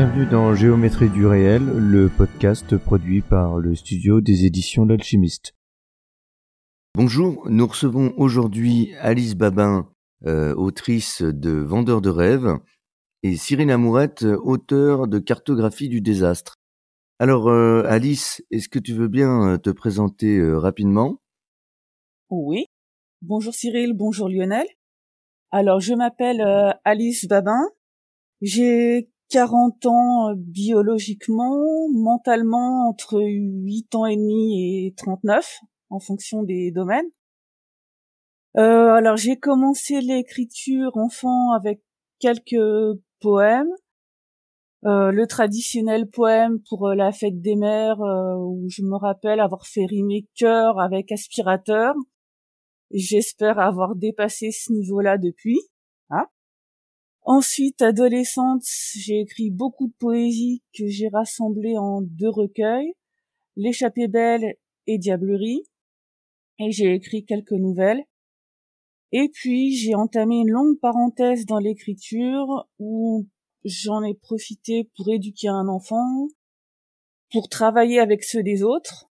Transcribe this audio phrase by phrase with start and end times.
[0.00, 5.52] Bienvenue dans Géométrie du réel, le podcast produit par le studio des éditions L'Alchimiste.
[6.94, 9.92] Bonjour, nous recevons aujourd'hui Alice Babin,
[10.24, 12.48] euh, autrice de Vendeur de rêves,
[13.22, 16.54] et Cyril Amourette, auteur de Cartographie du désastre.
[17.18, 21.20] Alors euh, Alice, est-ce que tu veux bien euh, te présenter euh, rapidement?
[22.30, 22.64] Oui.
[23.20, 24.66] Bonjour Cyril, bonjour Lionel.
[25.50, 27.68] Alors je m'appelle euh, Alice Babin.
[28.40, 36.42] J'ai 40 ans euh, biologiquement, mentalement entre 8 ans et demi et 39 en fonction
[36.42, 37.08] des domaines.
[38.56, 41.80] Euh, alors j'ai commencé l'écriture enfant avec
[42.18, 43.70] quelques poèmes.
[44.86, 49.66] Euh, le traditionnel poème pour euh, la fête des mères où je me rappelle avoir
[49.66, 51.94] fait rimer cœur avec aspirateur.
[52.90, 55.60] J'espère avoir dépassé ce niveau-là depuis.
[57.22, 58.64] Ensuite, adolescente,
[58.96, 62.94] j'ai écrit beaucoup de poésie que j'ai rassemblées en deux recueils,
[63.56, 64.54] L'échappée belle
[64.86, 65.64] et Diablerie,
[66.58, 68.02] et j'ai écrit quelques nouvelles.
[69.12, 73.26] Et puis, j'ai entamé une longue parenthèse dans l'écriture où
[73.64, 76.28] j'en ai profité pour éduquer un enfant,
[77.32, 79.10] pour travailler avec ceux des autres,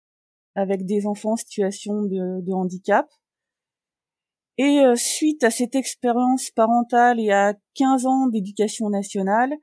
[0.56, 3.08] avec des enfants en situation de handicap.
[4.62, 9.54] Et euh, suite à cette expérience parentale et à 15 ans d'éducation nationale,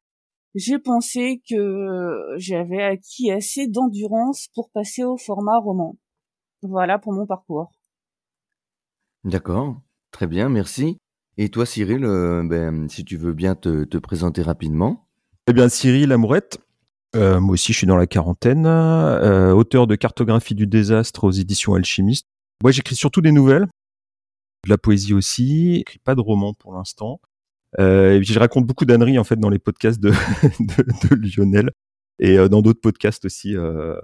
[0.57, 5.97] j'ai pensé que j'avais acquis assez d'endurance pour passer au format roman.
[6.63, 7.71] Voilà pour mon parcours.
[9.23, 10.99] D'accord, très bien, merci.
[11.37, 15.07] Et toi Cyril, euh, ben, si tu veux bien te, te présenter rapidement.
[15.47, 16.59] Eh bien, Cyril Amourette,
[17.15, 21.31] euh, moi aussi je suis dans la quarantaine, euh, auteur de Cartographie du désastre aux
[21.31, 22.27] éditions Alchimiste.
[22.65, 23.69] Moi j'écris surtout des nouvelles,
[24.65, 27.21] de la poésie aussi, pas de romans pour l'instant.
[27.79, 30.11] Euh, et puis je raconte beaucoup d'âneries en fait dans les podcasts de,
[31.37, 31.71] Lionel
[32.19, 34.01] et euh, dans d'autres podcasts aussi euh,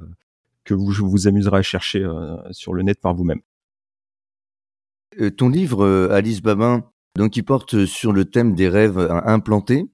[0.64, 2.06] que vous vous amuserez à chercher
[2.50, 3.40] sur le net par vous-même.
[5.36, 9.84] Ton livre, Alice Babin, donc il porte sur le thème des rêves implantés.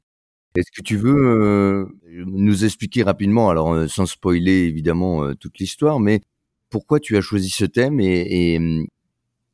[0.55, 6.21] Est-ce que tu veux nous expliquer rapidement, alors sans spoiler évidemment toute l'histoire, mais
[6.71, 8.87] pourquoi tu as choisi ce thème et, et,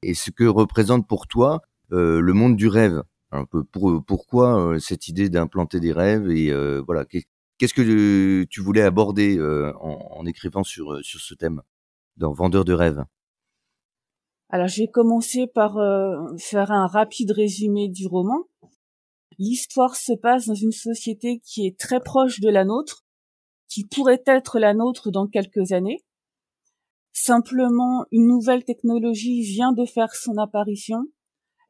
[0.08, 1.62] et ce que représente pour toi
[1.92, 3.02] euh, le monde du rêve
[3.32, 7.26] un peu pour, pourquoi euh, cette idée d'implanter des rêves et euh, voilà qu'est-
[7.58, 11.62] qu'est-ce que euh, tu voulais aborder euh, en, écrivant sur euh, ce thème
[12.16, 13.04] dans Vendeur de rêves?
[14.48, 18.44] Alors j'ai commencé par euh, faire un rapide résumé du roman.
[19.38, 23.04] L'histoire se passe dans une société qui est très proche de la nôtre,
[23.68, 26.05] qui pourrait être la nôtre dans quelques années.
[27.18, 31.06] Simplement, une nouvelle technologie vient de faire son apparition.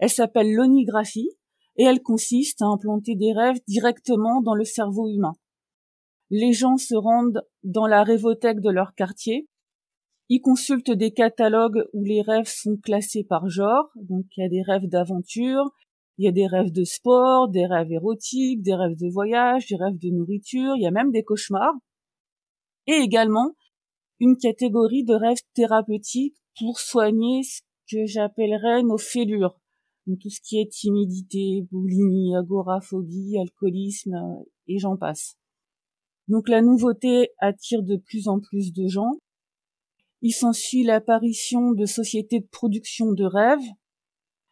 [0.00, 1.30] Elle s'appelle l'onigraphie
[1.76, 5.34] et elle consiste à implanter des rêves directement dans le cerveau humain.
[6.30, 9.48] Les gens se rendent dans la rêvothèque de leur quartier,
[10.28, 13.88] ils consultent des catalogues où les rêves sont classés par genre.
[13.94, 15.70] Donc il y a des rêves d'aventure,
[16.18, 19.76] il y a des rêves de sport, des rêves érotiques, des rêves de voyage, des
[19.76, 21.76] rêves de nourriture, il y a même des cauchemars.
[22.88, 23.54] Et également
[24.20, 27.60] une catégorie de rêves thérapeutiques pour soigner ce
[27.90, 29.58] que j'appellerais nos fêlures.
[30.06, 35.36] Donc tout ce qui est timidité, boulimie, agoraphobie, alcoolisme, euh, et j'en passe.
[36.28, 39.18] Donc la nouveauté attire de plus en plus de gens.
[40.22, 43.68] Il s'ensuit l'apparition de sociétés de production de rêves,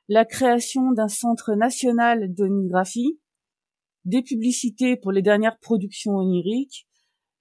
[0.09, 3.19] la création d'un centre national d'onigraphie,
[4.05, 6.87] des publicités pour les dernières productions oniriques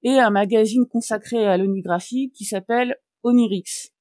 [0.04, 3.92] et un magazine consacré à l'onigraphie qui s'appelle Onirix.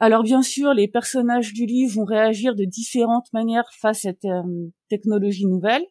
[0.00, 4.24] Alors bien sûr, les personnages du livre vont réagir de différentes manières face à cette
[4.24, 5.84] euh, technologie nouvelle.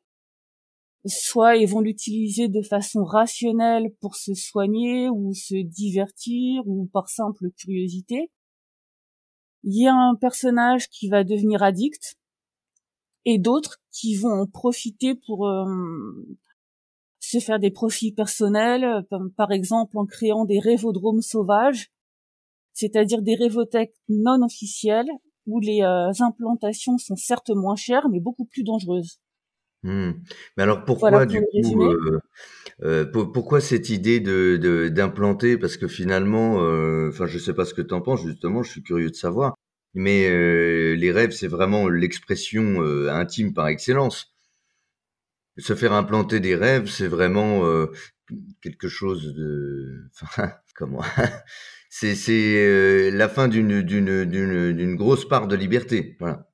[1.06, 7.08] Soit ils vont l'utiliser de façon rationnelle pour se soigner ou se divertir ou par
[7.08, 8.30] simple curiosité.
[9.64, 12.16] Il y a un personnage qui va devenir addict
[13.24, 15.66] et d'autres qui vont en profiter pour euh,
[17.32, 21.92] se faire des profits personnels, euh, par exemple en créant des rêvodromes sauvages,
[22.74, 25.10] c'est-à-dire des rêvothèques non officielles
[25.46, 29.20] où les euh, implantations sont certes moins chères mais beaucoup plus dangereuses.
[29.84, 30.12] Hmm.
[30.56, 31.86] Mais alors pourquoi Voilà pour du le coup résumé.
[31.86, 32.20] euh,
[32.84, 35.58] Euh, pourquoi cette idée de d'implanter?
[35.58, 36.56] Parce que finalement,
[37.10, 38.24] enfin, je sais pas ce que tu en penses.
[38.24, 39.56] Justement, je suis curieux de savoir.
[39.94, 40.30] Mais
[40.96, 44.34] les rêves, c'est vraiment l'expression intime par excellence.
[45.58, 47.62] Se faire implanter des rêves, c'est vraiment
[48.62, 51.02] quelque chose de, enfin, comment
[51.90, 56.16] C'est c'est la fin d'une grosse part de liberté.
[56.22, 56.48] Voilà.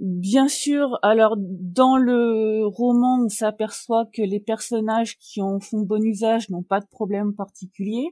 [0.00, 6.02] Bien sûr, alors dans le roman, on s'aperçoit que les personnages qui en font bon
[6.02, 8.08] usage n'ont pas de problème particulier.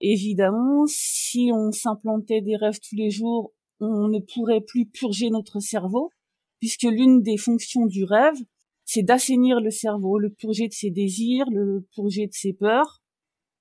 [0.00, 5.58] Évidemment, si on s'implantait des rêves tous les jours, on ne pourrait plus purger notre
[5.60, 6.10] cerveau,
[6.58, 8.36] puisque l'une des fonctions du rêve,
[8.84, 13.02] c'est d'assainir le cerveau, le purger de ses désirs, le purger de ses peurs.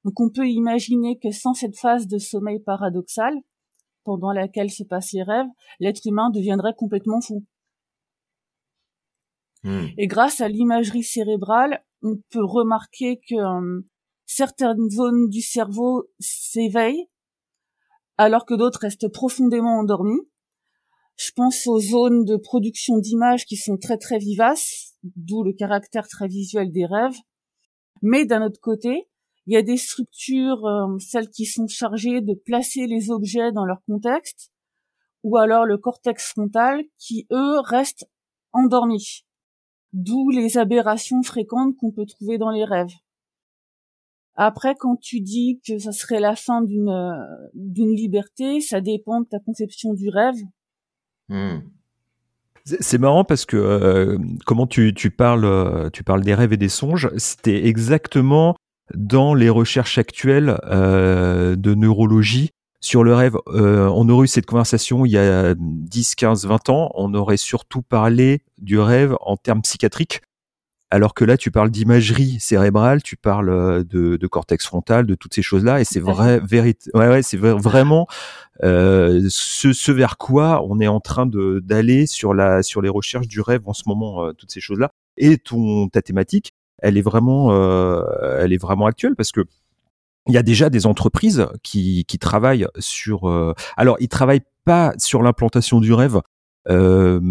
[0.03, 3.33] Donc on peut imaginer que sans cette phase de sommeil paradoxal,
[4.03, 5.47] pendant laquelle se passent les rêves,
[5.79, 7.43] l'être humain deviendrait complètement fou.
[9.63, 9.87] Hmm.
[9.97, 13.81] Et grâce à l'imagerie cérébrale, on peut remarquer que euh,
[14.27, 17.09] certaines zones du cerveau s'éveillent,
[18.17, 20.21] alors que d'autres restent profondément endormies.
[21.17, 26.07] Je pense aux zones de production d'images qui sont très très vivaces, d'où le caractère
[26.07, 27.17] très visuel des rêves.
[28.01, 29.07] Mais d'un autre côté,
[29.47, 33.65] il y a des structures, euh, celles qui sont chargées de placer les objets dans
[33.65, 34.51] leur contexte,
[35.23, 38.07] ou alors le cortex frontal, qui eux restent
[38.53, 39.25] endormis.
[39.93, 42.93] D'où les aberrations fréquentes qu'on peut trouver dans les rêves.
[44.35, 49.21] Après, quand tu dis que ça serait la fin d'une euh, d'une liberté, ça dépend
[49.21, 50.35] de ta conception du rêve.
[51.29, 51.59] Hmm.
[52.63, 54.17] C'est marrant parce que euh,
[54.47, 58.55] comment tu, parles tu parles des rêves et des songes, c'était exactement
[58.93, 62.51] dans les recherches actuelles euh, de neurologie
[62.81, 63.37] sur le rêve.
[63.47, 66.91] Euh, on aurait eu cette conversation il y a 10, 15, 20 ans.
[66.95, 70.21] On aurait surtout parlé du rêve en termes psychiatriques.
[70.91, 75.15] Alors que là, tu parles d'imagerie cérébrale, tu parles euh, de, de, cortex frontal, de
[75.15, 78.07] toutes ces choses-là, et c'est vrai, vérité, ouais, ouais, c'est vraiment
[78.63, 83.27] euh, ce, ce, vers quoi on est en train d'aller sur la sur les recherches
[83.27, 84.91] du rêve en ce moment, euh, toutes ces choses-là.
[85.17, 88.03] Et ton ta thématique, elle est vraiment, euh,
[88.39, 89.41] elle est vraiment actuelle parce que
[90.27, 93.31] il y a déjà des entreprises qui, qui travaillent sur.
[93.77, 96.19] Alors, ils travaillent pas sur l'implantation du rêve.
[96.67, 97.21] Euh,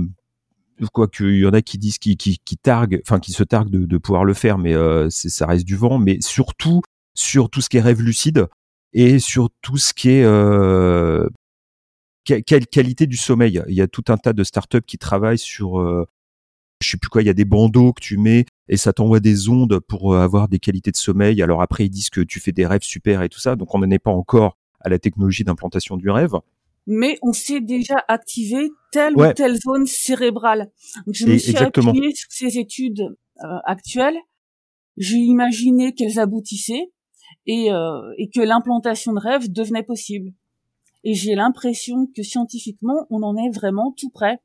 [0.92, 3.70] quoi qu'il y en a qui disent qui, qui, qui targuent, enfin qui se targuent
[3.70, 5.98] de, de pouvoir le faire, mais euh, ça reste du vent.
[5.98, 6.82] Mais surtout
[7.14, 8.46] sur tout ce qui est rêve lucide
[8.92, 11.28] et sur tout ce qui est euh,
[12.24, 13.62] quelle qualité du sommeil.
[13.68, 16.06] Il y a tout un tas de startups qui travaillent sur euh,
[16.80, 19.20] je sais plus quoi, il y a des bandeaux que tu mets et ça t'envoie
[19.20, 21.42] des ondes pour euh, avoir des qualités de sommeil.
[21.42, 23.56] Alors après, ils disent que tu fais des rêves super et tout ça.
[23.56, 26.34] Donc on n'en est pas encore à la technologie d'implantation du rêve.
[26.86, 30.70] Mais on sait déjà activer telle ou telle zone cérébrale.
[31.06, 34.18] Donc je me suis appuyé sur ces études euh, actuelles.
[34.96, 36.92] J'ai imaginé qu'elles aboutissaient
[37.46, 40.32] et, euh, et que l'implantation de rêve devenait possible.
[41.02, 44.38] Et j'ai l'impression que scientifiquement, on en est vraiment tout près.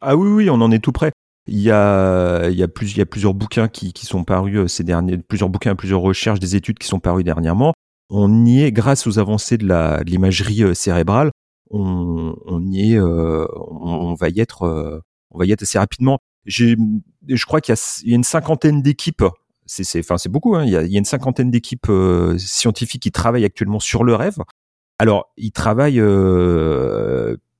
[0.00, 1.12] Ah oui, oui, on en est tout près.
[1.46, 4.24] Il y a, il y a, plus, il y a plusieurs bouquins qui, qui sont
[4.24, 7.72] parus euh, ces derniers, plusieurs bouquins, plusieurs recherches, des études qui sont parues dernièrement.
[8.10, 11.30] On y est, grâce aux avancées de l'imagerie cérébrale,
[11.72, 16.20] on, on y est, euh, on, va y être, on va y être assez rapidement.
[16.46, 16.76] Je
[17.44, 17.74] crois qu'il
[18.04, 19.24] y y a une cinquantaine d'équipes.
[19.66, 20.54] C'est, enfin, c'est beaucoup.
[20.56, 21.90] Hein, il, y a, il y a une cinquantaine d'équipes
[22.38, 24.36] scientifiques qui travaillent actuellement sur le rêve.
[24.98, 26.02] Alors, ils travaillent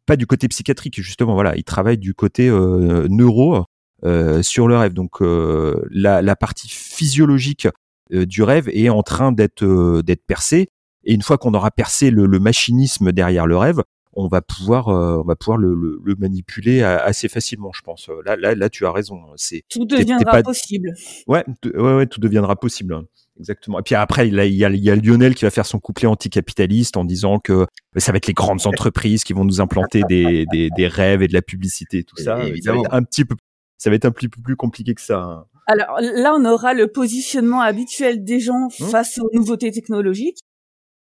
[0.04, 3.64] pas du côté psychiatrique justement voilà ils travaillent du côté euh, neuro
[4.04, 4.94] euh, sur le rêve.
[4.94, 7.68] Donc euh, la, la, partie physiologique
[8.12, 10.68] euh, du rêve est en train d'être d'être percée.
[11.04, 13.82] Et une fois qu'on aura percé le, le, machinisme derrière le rêve,
[14.14, 18.08] on va pouvoir on va pouvoir le, le, le, manipuler assez facilement, je pense.
[18.24, 19.20] Là, là, là, tu as raison.
[19.36, 20.92] C'est tout deviendra possible.
[21.26, 22.94] Ouais, ouais, ouais, tout deviendra possible.
[22.94, 23.04] Hein.
[23.38, 23.78] Exactement.
[23.78, 26.06] Et puis après, il y, a, il, y a, Lionel qui va faire son couplet
[26.06, 27.66] anticapitaliste en disant que
[27.96, 31.28] ça va être les grandes entreprises qui vont nous implanter des, des, des rêves et
[31.28, 32.38] de la publicité, tout ça.
[32.62, 33.34] Ça va être un petit peu
[33.78, 35.18] ça va être un petit peu plus compliqué que ça.
[35.18, 35.44] Hein.
[35.66, 38.84] Alors là, on aura le positionnement habituel des gens mmh.
[38.84, 40.38] face aux nouveautés technologiques,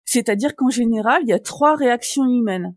[0.03, 2.75] c'est-à-dire qu'en général, il y a trois réactions humaines.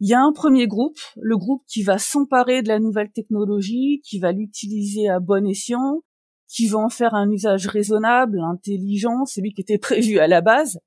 [0.00, 4.00] Il y a un premier groupe, le groupe qui va s'emparer de la nouvelle technologie,
[4.04, 6.02] qui va l'utiliser à bon escient,
[6.48, 10.78] qui va en faire un usage raisonnable, intelligent, celui qui était prévu à la base.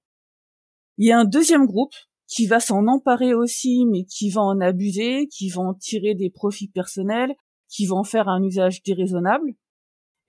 [0.97, 1.93] Il y a un deuxième groupe
[2.27, 6.29] qui va s'en emparer aussi, mais qui va en abuser, qui va en tirer des
[6.29, 7.35] profits personnels,
[7.67, 9.51] qui vont faire un usage déraisonnable.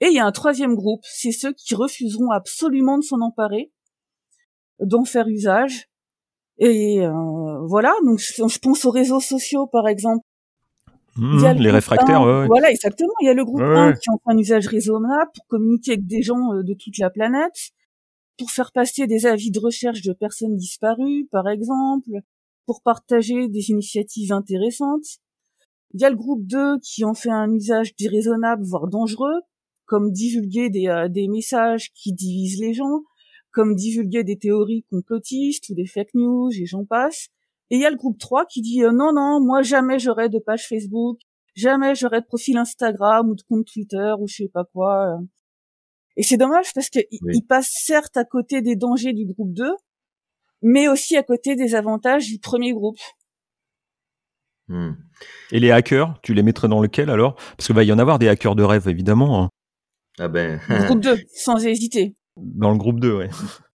[0.01, 3.73] Et il y a un troisième groupe, c'est ceux qui refuseront absolument de s'en emparer,
[4.81, 5.89] d'en faire usage.
[6.59, 10.25] Et euh, voilà, donc je pense aux réseaux sociaux par exemple.
[11.17, 12.47] Mmh, Il y a le les réfractaires, 1, ouais, ouais.
[12.47, 13.13] Voilà, exactement.
[13.21, 13.95] Il y a le groupe Ouais, 1 ouais.
[14.01, 17.11] qui en fait un usage raisonnable pour communiquer avec des gens euh, de toute la
[17.11, 17.73] planète,
[18.39, 22.11] pour faire passer des avis de recherche de personnes disparues, par exemple,
[22.67, 25.05] pour partager des initiatives intéressantes.
[25.95, 29.41] Il y a le groupe 2 qui en fait un usage déraisonnable, voire dangereux,
[29.85, 33.03] comme divulguer des, euh, des messages qui divisent les gens,
[33.53, 37.29] comme divulguer des théories complotistes ou des fake news, et j'en passe.
[37.71, 40.29] Et il y a le groupe 3 qui dit euh, non, non, moi jamais j'aurai
[40.29, 41.19] de page Facebook,
[41.55, 45.07] jamais j'aurai de profil Instagram ou de compte Twitter ou je sais pas quoi.
[45.17, 45.25] euh.
[46.17, 47.33] Et c'est dommage parce qu'il Oui.
[47.37, 49.71] il passe certes à côté des dangers du groupe 2,
[50.61, 52.99] mais aussi à côté des avantages du premier groupe.
[54.69, 54.93] Hmm.
[55.51, 57.35] Et les hackers, tu les mettrais dans lequel alors?
[57.57, 59.49] Parce que va y en avoir des hackers de rêve, évidemment, hein,
[60.19, 62.15] Ah ben, Le groupe 2, sans hésiter.
[62.43, 63.31] Dans le groupe 2, ouais.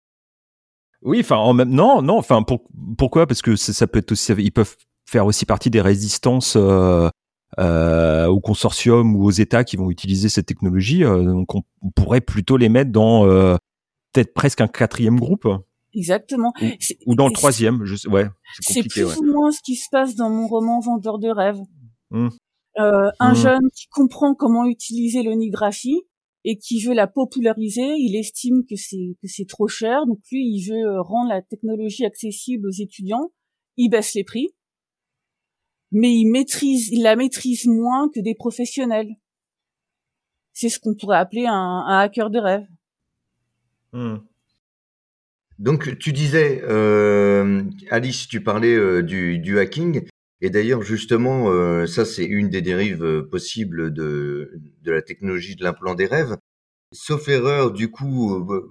[1.03, 2.63] Oui, enfin, en même non, non, enfin, pour-
[2.97, 3.27] pourquoi?
[3.27, 7.07] Parce que ça, ça peut être aussi, ils peuvent faire aussi partie des résistances euh,
[7.59, 11.03] euh, au consortium ou aux États qui vont utiliser cette technologie.
[11.03, 13.55] euh, donc, on, on pourrait plutôt les mettre dans euh,
[14.11, 15.47] peut-être presque un quatrième groupe
[15.93, 16.51] Exactement.
[17.05, 17.85] Ou- dans le troisième.
[17.85, 18.27] Je sais, ouais,
[18.59, 19.17] c'est plus Ouais.
[19.19, 21.61] ou moins ce qui se passe dans mon roman Vendeur de rêves.
[22.79, 23.35] Euh, un Hmm.
[23.35, 26.01] jeune qui comprend comment utiliser l'onigraphie
[26.49, 30.45] et qui veut la populariser, il estime que c'est que c'est trop cher, donc lui
[30.47, 33.33] il veut euh, rendre la technologie accessible aux étudiants.
[33.75, 34.55] Il baisse les prix,
[35.91, 39.09] mais il maîtrise, il la maîtrise moins que des professionnels.
[40.53, 42.67] C'est ce qu'on pourrait appeler un, hacker de rêve.
[43.91, 44.19] Hmm.
[45.59, 47.61] Donc tu disais, euh,
[47.91, 50.07] Alice, tu parlais euh, du hacking,
[50.41, 54.51] et d'ailleurs justement, euh, ça c'est une des dérives euh, possibles de,
[54.83, 56.37] de la technologie de l'implant des rêves.
[56.93, 58.69] Sauf erreur, du coup, euh,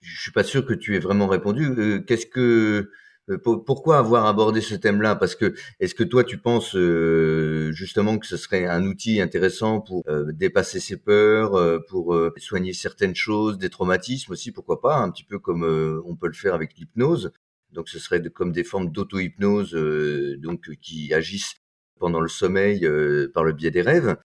[0.00, 1.66] je suis pas sûr que tu aies vraiment répondu.
[1.66, 2.90] Euh, Qu'est-ce que,
[3.30, 5.16] euh, pour- pourquoi avoir abordé ce thème-là?
[5.16, 6.76] Parce que est-ce que toi tu penses
[7.72, 13.58] justement que ce serait un outil intéressant pour dépasser ses peurs, pour soigner certaines choses,
[13.58, 15.64] des traumatismes aussi, pourquoi pas, un petit peu comme
[16.06, 17.32] on peut le faire avec l'hypnose.
[17.72, 21.54] Donc ce serait comme des formes d'auto-hypnose euh, donc qui agissent
[21.98, 24.16] pendant le sommeil euh, par le biais des rêves.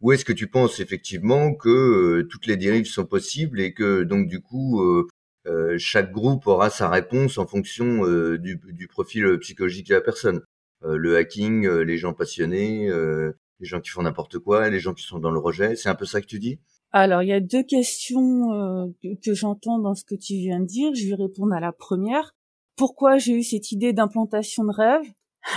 [0.00, 4.02] Ou est-ce que tu penses effectivement que euh, toutes les dérives sont possibles et que
[4.02, 5.06] donc du coup euh,
[5.46, 10.42] euh, chaque groupe aura sa réponse en fonction euh, du, profil psychologique de la personne?
[10.84, 14.80] Euh, le hacking, euh, les gens passionnés, euh, les gens qui font n'importe quoi, les
[14.80, 16.58] gens qui sont dans le rejet, c'est un peu ça que tu dis?
[16.92, 20.60] Alors, il y a deux questions euh, que, que j'entends dans ce que tu viens
[20.60, 20.92] de dire.
[20.94, 22.32] Je vais répondre à la première.
[22.80, 25.06] Pourquoi j'ai eu cette idée d'implantation de rêve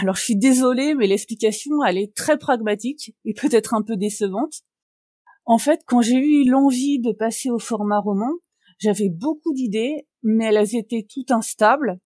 [0.02, 4.56] Alors, je suis désolée, mais l'explication, elle est très pragmatique et peut-être un peu décevante.
[5.46, 8.30] En fait, quand j'ai eu l'envie de passer au format roman,
[8.78, 11.98] j'avais beaucoup d'idées, mais elles étaient toutes instables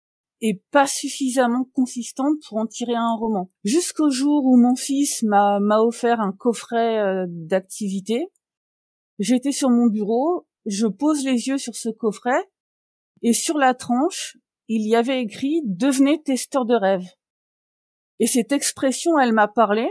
[0.42, 3.50] et pas suffisamment consistantes pour en tirer un roman.
[3.64, 8.26] Jusqu'au jour où mon fils m'a offert un coffret euh, d'activités
[9.18, 12.50] J'étais sur mon bureau, je pose les yeux sur ce coffret,
[13.22, 14.36] et sur la tranche,
[14.68, 17.06] il y avait écrit Devenez testeur de rêve.
[18.18, 19.88] Et cette expression, elle m'a parlé,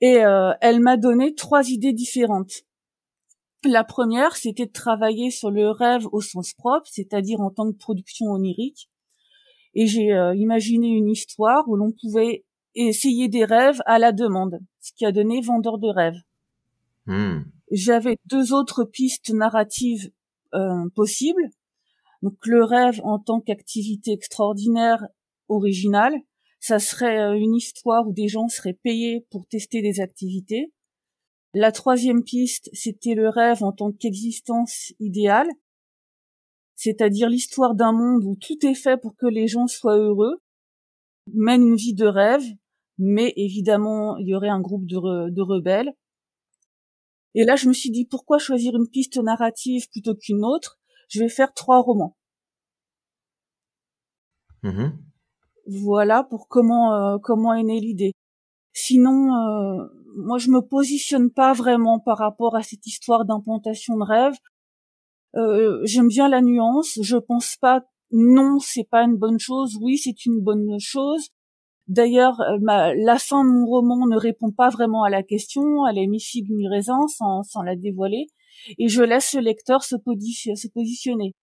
[0.00, 2.62] et euh, elle m'a donné trois idées différentes.
[3.64, 7.76] La première, c'était de travailler sur le rêve au sens propre, c'est-à-dire en tant que
[7.76, 8.88] production onirique.
[9.74, 14.60] Et j'ai euh, imaginé une histoire où l'on pouvait essayer des rêves à la demande,
[14.80, 16.20] ce qui a donné Vendeur de rêves
[17.08, 17.44] Hmm.
[17.72, 20.10] j'avais deux autres pistes narratives
[20.54, 21.48] euh, possibles.
[22.22, 25.06] Donc le rêve en tant qu'activité extraordinaire,
[25.48, 26.14] originale,
[26.60, 30.72] ça serait euh, une histoire où des gens seraient payés pour tester des activités.
[31.54, 35.48] La troisième piste, c'était le rêve en tant qu'existence idéale,
[36.74, 40.42] c'est-à-dire l'histoire d'un monde où tout est fait pour que les gens soient heureux,
[41.32, 42.44] mènent une vie de rêve,
[42.98, 45.92] mais évidemment, il y aurait un groupe de, de rebelles.
[47.34, 50.77] Et là, je me suis dit, pourquoi choisir une piste narrative plutôt qu'une autre?
[51.08, 52.16] Je vais faire trois romans.
[54.62, 54.98] Mhm.
[55.66, 58.12] Voilà pour comment euh, comment est née l'idée.
[58.72, 59.86] Sinon, euh,
[60.16, 64.34] moi, je me positionne pas vraiment par rapport à cette histoire d'implantation de rêve.
[65.36, 66.98] Euh, J'aime bien la nuance.
[67.02, 67.82] Je pense pas.
[68.12, 69.76] Non, c'est pas une bonne chose.
[69.80, 71.28] Oui, c'est une bonne chose.
[71.88, 75.86] D'ailleurs, euh, la fin de mon roman ne répond pas vraiment à la question.
[75.86, 78.26] Elle est mi figue mi raisin, sans, sans la dévoiler,
[78.78, 79.96] et je laisse le lecteur se,
[80.74, 81.34] positionner.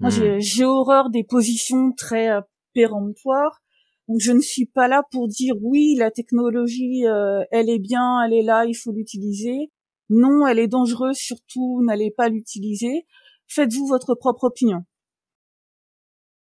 [0.00, 0.14] Moi, Hmm.
[0.14, 2.40] j'ai- j'ai horreur des positions très euh,
[2.74, 3.60] péremptoires.
[4.08, 8.22] Donc, je ne suis pas là pour dire oui, la technologie, euh, elle est bien,
[8.24, 9.70] elle est là, il faut l'utiliser.
[10.10, 13.06] Non, elle est dangereuse, surtout, n'allez pas l'utiliser.
[13.48, 14.84] Faites-vous votre propre opinion.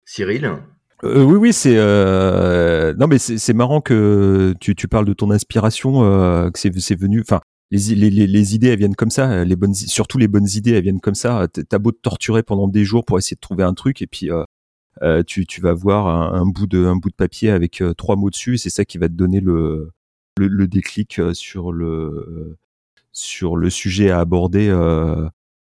[0.06, 0.46] Cyril?
[1.04, 5.30] Euh, oui, oui, c'est euh, non, mais c'est marrant que tu, tu parles de ton
[5.32, 7.22] inspiration, euh, que c'est venu.
[7.22, 11.02] Enfin, les, idées elles viennent comme ça, les bonnes, surtout les bonnes idées elles viennent
[11.02, 11.48] comme ça.
[11.48, 14.30] T'as beau te torturer pendant des jours pour essayer de trouver un truc, et puis
[15.02, 18.86] euh, tu, tu vas voir un, bout de papier avec trois mots dessus, c'est ça
[18.86, 19.92] qui va te donner le
[20.38, 22.58] le, déclic sur le
[23.70, 24.70] sujet à aborder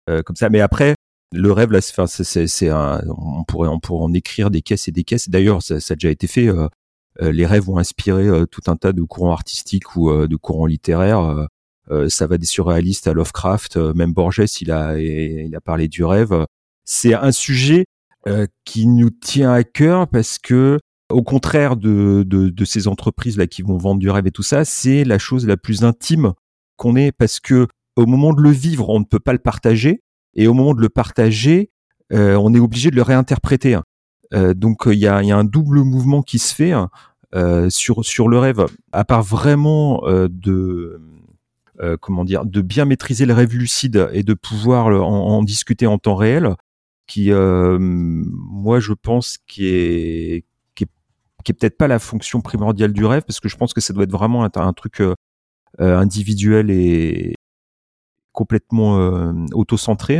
[0.07, 0.49] comme ça.
[0.49, 0.95] Mais après,
[1.35, 5.79] le rêve là c'est on pourrait en écrire des caisses et des caisses d'ailleurs ça,
[5.79, 6.67] ça, a déjà été fait euh,
[7.21, 10.65] euh, les rêves ont inspiré euh, tout un tas de courants artistiques ou de courants
[10.65, 11.47] littéraires
[12.07, 16.45] ça va des surréalistes à Lovecraft même Borges il a il a parlé du rêve
[16.83, 17.85] c'est un sujet
[18.63, 20.79] qui nous tient à cœur parce que
[21.11, 24.43] au contraire de, de, de ces entreprises là qui vont vendre du rêve et tout
[24.43, 26.33] ça c'est la chose la plus intime
[26.75, 30.01] qu'on ait parce que au moment de le vivre on ne peut pas le partager
[30.35, 31.71] et au moment de le partager,
[32.13, 33.75] euh, on est obligé de le réinterpréter.
[33.75, 33.83] Hein.
[34.33, 36.89] Euh, donc il y a, y a, un double mouvement qui se fait hein,
[37.33, 38.65] euh, sur sur le rêve.
[38.91, 41.01] À part vraiment de
[42.01, 46.15] comment dire, de bien maîtriser le rêve lucide et de pouvoir en, discuter en temps
[46.15, 46.55] réel,
[47.07, 53.05] qui moi je pense qui est qui est, est peut-être pas la fonction primordiale du
[53.05, 55.01] rêve parce que je pense que ça doit être vraiment un, un truc
[55.79, 57.35] individuel et,
[58.35, 60.19] complètement euh, auto-centré.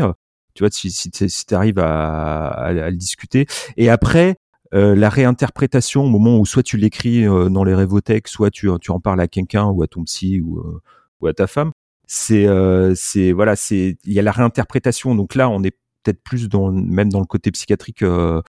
[0.55, 3.45] Tu vois, si, si tu arrives à, à, le discuter.
[3.77, 4.37] Et après,
[4.73, 8.69] euh, la réinterprétation au moment où soit tu l'écris euh, dans les rêvothèques, soit tu,
[8.81, 10.63] tu en parles à quelqu'un ou à ton psy ou,
[11.21, 11.71] ou à ta femme,
[12.07, 12.47] c'est
[12.95, 15.15] c'est voilà, c'est il y a la réinterprétation.
[15.15, 18.41] Donc là, on est peut-être plus dans même dans le côté psychiatrique euh,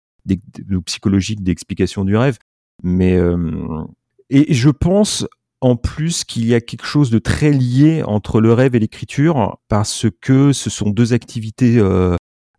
[0.71, 2.39] ou psychologique d'explication du rêve.
[2.83, 3.19] Mais
[4.31, 5.27] et je pense
[5.65, 9.57] en plus qu'il y a quelque chose de très lié entre le rêve et l'écriture
[9.69, 12.17] parce que ce sont deux activités euh,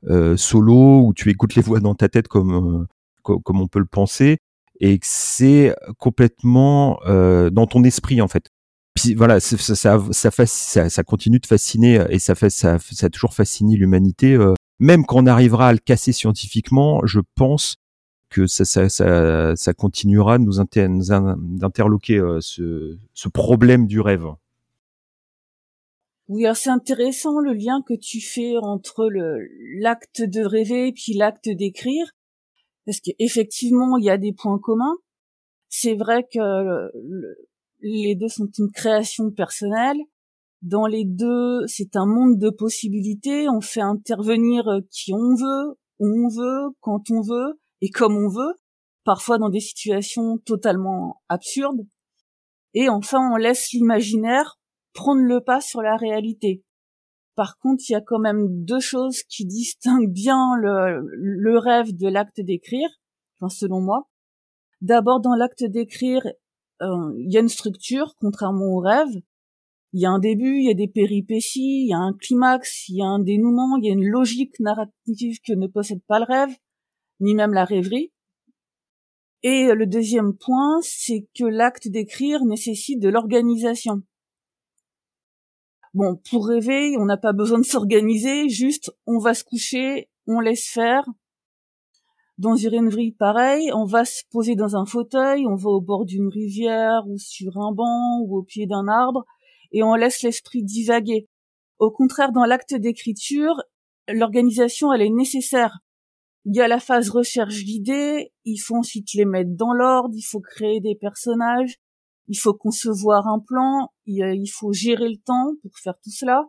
[0.10, 2.88] euh, solo où tu écoutes les voix dans ta tête comme
[3.28, 4.38] euh, comme on peut le penser
[4.80, 8.50] et que c'est complètement dans ton esprit en fait.
[8.96, 10.00] Puis voilà, ça ça,
[10.46, 14.38] ça, ça, continue de fasciner et ça, fait, ça, ça a toujours fasciné l'humanité.
[14.80, 17.76] même quand on arrivera à le casser scientifiquement, je pense
[18.30, 20.54] que ça, ça, ça, ça continuera de nous,
[21.58, 24.26] d'interloquer euh, ce, ce problème du rêve.
[26.28, 29.48] Oui, c'est intéressant le lien que tu fais entre le
[29.80, 32.08] l'acte de rêver et puis l'acte d'écrire,
[32.86, 34.98] parce qu'effectivement il y a des points communs.
[35.70, 36.92] C'est vrai que
[37.92, 39.98] les deux sont une création personnelle.
[40.62, 43.48] Dans les deux, c'est un monde de possibilités.
[43.50, 48.30] On fait intervenir qui on veut, où on veut, quand on veut et comme on
[48.30, 48.56] veut,
[49.04, 51.86] parfois dans des situations totalement absurdes.
[52.74, 54.60] Et enfin, on laisse l'imaginaire
[54.94, 56.64] prendre le pas sur la réalité.
[57.36, 62.08] Par contre, il y a quand même deux choses qui distinguent bien le, rêve de
[62.08, 62.90] l'acte d'écrire,
[63.36, 64.10] enfin selon moi.
[64.82, 66.32] D'abord, dans l'acte d'écrire, euh,
[66.82, 69.22] il y a une structure, contrairement au rêve.
[69.94, 72.90] Il y a un début, il y a des péripéties, il y a un climax,
[72.90, 76.20] il y a un dénouement, il y a une logique narrative que ne possède pas
[76.20, 76.56] le rêve
[77.20, 78.12] ni même la rêverie.
[79.44, 84.02] Et le deuxième point, c'est que l'acte d'écrire nécessite de l'organisation.
[85.94, 90.40] Bon, pour rêver, on n'a pas besoin de s'organiser, juste on va se coucher, on
[90.40, 91.06] laisse faire.
[92.38, 96.06] Dans une rêverie pareil, on va se poser dans un fauteuil, on va au bord
[96.06, 99.24] d'une rivière ou sur un banc ou au pied d'un arbre
[99.72, 101.28] et on laisse l'esprit divaguer.
[101.80, 103.56] Au contraire, dans l'acte d'écriture,
[104.10, 105.80] l'organisation elle est nécessaire
[106.46, 110.22] il y a la phase recherche d'idées, il faut ensuite les mettre dans l'ordre, il
[110.22, 111.76] faut créer des personnages,
[112.28, 116.44] il faut concevoir un plan, il faut gérer le temps pour faire tout cela,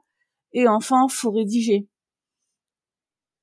[0.53, 1.89] et enfin, il faut rédiger.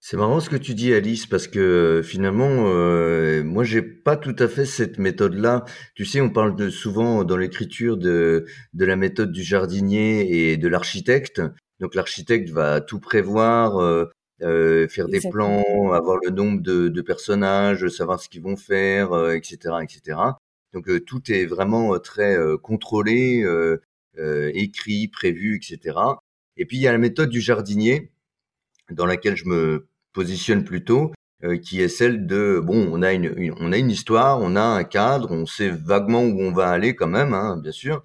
[0.05, 4.35] C'est marrant ce que tu dis, Alice, parce que finalement, euh, moi, j'ai pas tout
[4.37, 5.63] à fait cette méthode-là.
[5.95, 10.57] Tu sais, on parle de, souvent dans l'écriture de, de la méthode du jardinier et
[10.57, 11.41] de l'architecte.
[11.79, 14.11] Donc l'architecte va tout prévoir, euh,
[14.41, 19.15] euh, faire des plans, avoir le nombre de, de personnages, savoir ce qu'ils vont faire,
[19.33, 20.19] etc., euh, etc.
[20.73, 23.45] Donc euh, tout est vraiment très contrôlé,
[24.53, 25.97] écrit, prévu, etc.
[26.57, 28.11] Et puis il y a la méthode du jardinier,
[28.91, 31.11] dans laquelle je me positionne plutôt,
[31.61, 34.85] qui est celle de bon, on a une, on a une histoire, on a un
[34.85, 38.01] cadre, on sait vaguement où on va aller quand même, hein, bien sûr.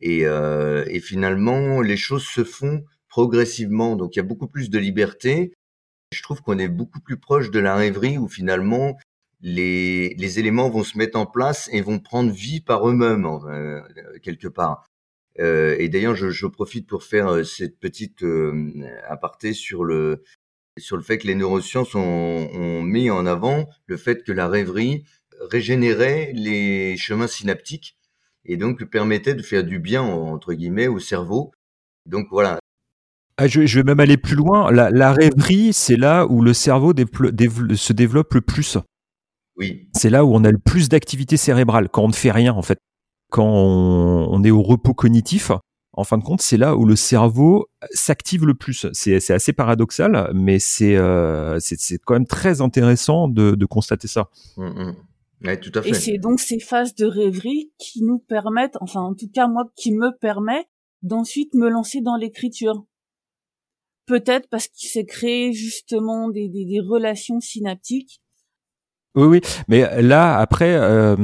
[0.00, 3.94] Et, et finalement, les choses se font progressivement.
[3.94, 5.54] Donc il y a beaucoup plus de liberté.
[6.12, 8.96] Je trouve qu'on est beaucoup plus proche de la rêverie où finalement
[9.40, 13.80] les, les éléments vont se mettre en place et vont prendre vie par eux-mêmes euh,
[14.22, 14.86] quelque part.
[15.38, 18.70] Euh, et d'ailleurs, je, je, profite pour faire euh, cette petite euh,
[19.06, 20.24] aparté sur le
[20.78, 24.48] sur le fait que les neurosciences ont, ont, mis en avant le fait que la
[24.48, 25.04] rêverie
[25.40, 27.96] régénérait les chemins synaptiques
[28.44, 31.52] et donc permettait de faire du bien entre guillemets au cerveau.
[32.06, 32.58] Donc voilà.
[33.36, 34.70] Ah, je, je, vais même aller plus loin.
[34.70, 38.78] La, la rêverie, c'est là où le cerveau se développe le plus.
[39.56, 39.88] Oui.
[39.94, 42.62] C'est là où on a le plus d'activité cérébrale quand on ne fait rien en
[42.62, 42.78] fait.
[43.30, 45.50] Quand on, on est au repos cognitif,
[45.96, 48.86] en fin de compte, c'est là où le cerveau s'active le plus.
[48.92, 54.28] C'est assez paradoxal, mais euh, c'est quand même très intéressant de, de constater ça.
[54.56, 54.96] Mmh, mmh.
[55.44, 55.90] Ouais, tout à fait.
[55.90, 59.64] Et c'est donc ces phases de rêverie qui nous permettent, enfin en tout cas moi,
[59.76, 60.66] qui me permet
[61.02, 62.84] d'ensuite me lancer dans l'écriture.
[64.06, 68.20] Peut-être parce qu'il s'est créé justement des, des, des relations synaptiques
[69.14, 71.16] oui, oui, mais là après, euh,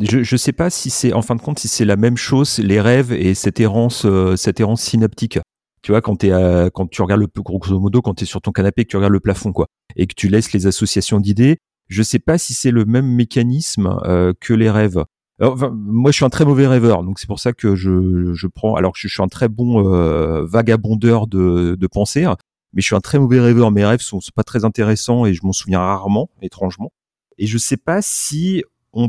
[0.00, 2.58] je je sais pas si c'est en fin de compte si c'est la même chose
[2.58, 5.38] les rêves et cette errance euh, cette errance synaptique.
[5.82, 6.30] Tu vois quand t'es
[6.74, 9.12] quand tu regardes le grosso modo quand tu es sur ton canapé que tu regardes
[9.12, 12.70] le plafond quoi et que tu laisses les associations d'idées, je sais pas si c'est
[12.70, 15.04] le même mécanisme euh, que les rêves.
[15.40, 18.74] moi, je suis un très mauvais rêveur, donc c'est pour ça que je, je prends.
[18.74, 22.36] Alors que je suis un très bon euh, vagabondeur de, de pensée, hein,
[22.76, 23.70] mais je suis un très mauvais rêveur.
[23.70, 26.92] Mes rêves sont, sont pas très intéressants et je m'en souviens rarement, étrangement.
[27.38, 28.62] Et je sais pas si
[28.92, 29.08] on,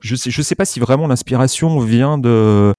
[0.00, 2.72] je sais, je sais pas si vraiment l'inspiration vient de,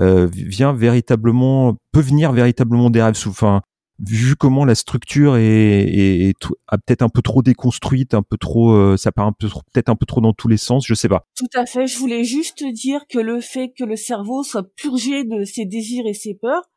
[0.00, 3.22] euh, vient véritablement, peut venir véritablement des rêves.
[3.26, 3.60] Enfin,
[3.98, 6.34] vu comment la structure est, est,
[6.70, 9.96] peut-être un peu trop déconstruite, un peu trop, euh, ça part un peu peut-être un
[9.96, 11.26] peu trop dans tous les sens, je sais pas.
[11.36, 11.86] Tout à fait.
[11.86, 16.06] Je voulais juste dire que le fait que le cerveau soit purgé de ses désirs
[16.06, 16.69] et ses peurs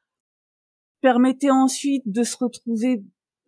[1.03, 3.03] permettait ensuite de se retrouver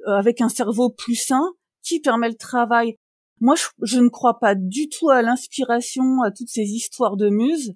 [0.08, 2.98] euh, avec un cerveau plus sain qui permet le travail.
[3.40, 7.74] Moi, je, ne crois pas du tout à l'inspiration, à toutes ces histoires de muses.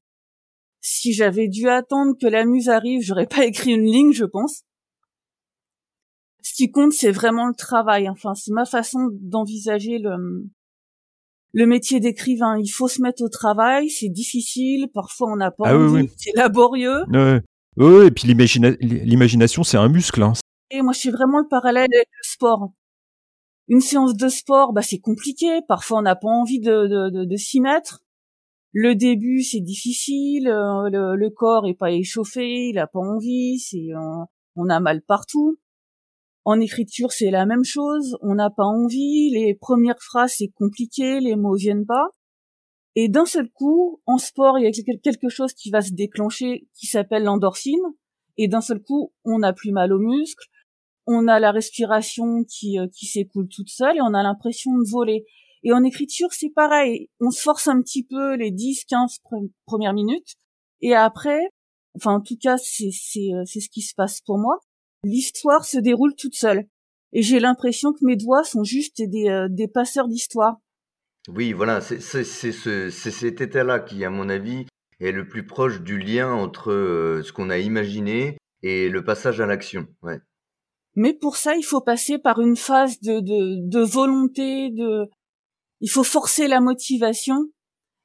[0.82, 4.64] Si j'avais dû attendre que la muse arrive, j'aurais pas écrit une ligne, je pense.
[6.42, 8.10] Ce qui compte, c'est vraiment le travail.
[8.10, 10.46] Enfin, c'est ma façon d'envisager le,
[11.54, 12.58] le métier d'écrivain.
[12.60, 16.36] Il faut se mettre au travail, c'est difficile, parfois on n'a pas ah envie, c'est
[16.36, 17.04] laborieux.
[17.78, 20.24] Oui, et puis l'imagination, c'est un muscle.
[20.24, 20.34] Hein.
[20.72, 22.72] Et moi, je suis vraiment le parallèle avec le sport.
[23.68, 25.62] Une séance de sport, bah, c'est compliqué.
[25.68, 28.02] Parfois, on n'a pas envie de, de, s'y mettre.
[28.74, 30.48] Le début, c'est difficile.
[30.48, 33.60] Euh, le, corps est pas échauffé, il a pas envie.
[33.60, 34.24] C'est, euh,
[34.56, 35.60] on a mal partout.
[36.46, 38.18] En écriture, c'est la même chose.
[38.22, 39.30] On n'a pas envie.
[39.32, 41.20] Les premières phrases, c'est compliqué.
[41.20, 42.10] Les mots viennent pas.
[43.02, 46.68] Et d'un seul coup, en sport, il y a quelque chose qui va se déclencher
[46.78, 47.80] qui s'appelle l'endorphine.
[48.36, 50.50] Et d'un seul coup, on n'a plus mal aux muscles,
[51.08, 54.84] on a la respiration qui, euh, qui s'écoule toute seule et on a l'impression de
[54.86, 55.24] voler.
[55.64, 57.10] Et en écriture, c'est pareil.
[57.22, 59.20] On se force un petit peu les 10, 15
[59.66, 60.36] premières minutes.
[60.82, 61.40] Et après,
[61.96, 64.60] enfin, en tout cas, c'est, c'est, euh, c'est ce qui se passe pour moi.
[65.06, 66.68] L'histoire se déroule toute seule.
[67.14, 70.58] Et j'ai l'impression que mes doigts sont juste des, euh, des passeurs d'histoire.
[71.28, 74.66] Oui, voilà, c'est cet état-là qui, à mon avis,
[75.00, 79.40] est le plus proche du lien entre euh, ce qu'on a imaginé et le passage
[79.40, 79.88] à l'action.
[80.02, 80.20] Ouais.
[80.96, 85.10] Mais pour ça, il faut passer par une phase de, de, de volonté, de,
[85.82, 87.38] il faut forcer la motivation,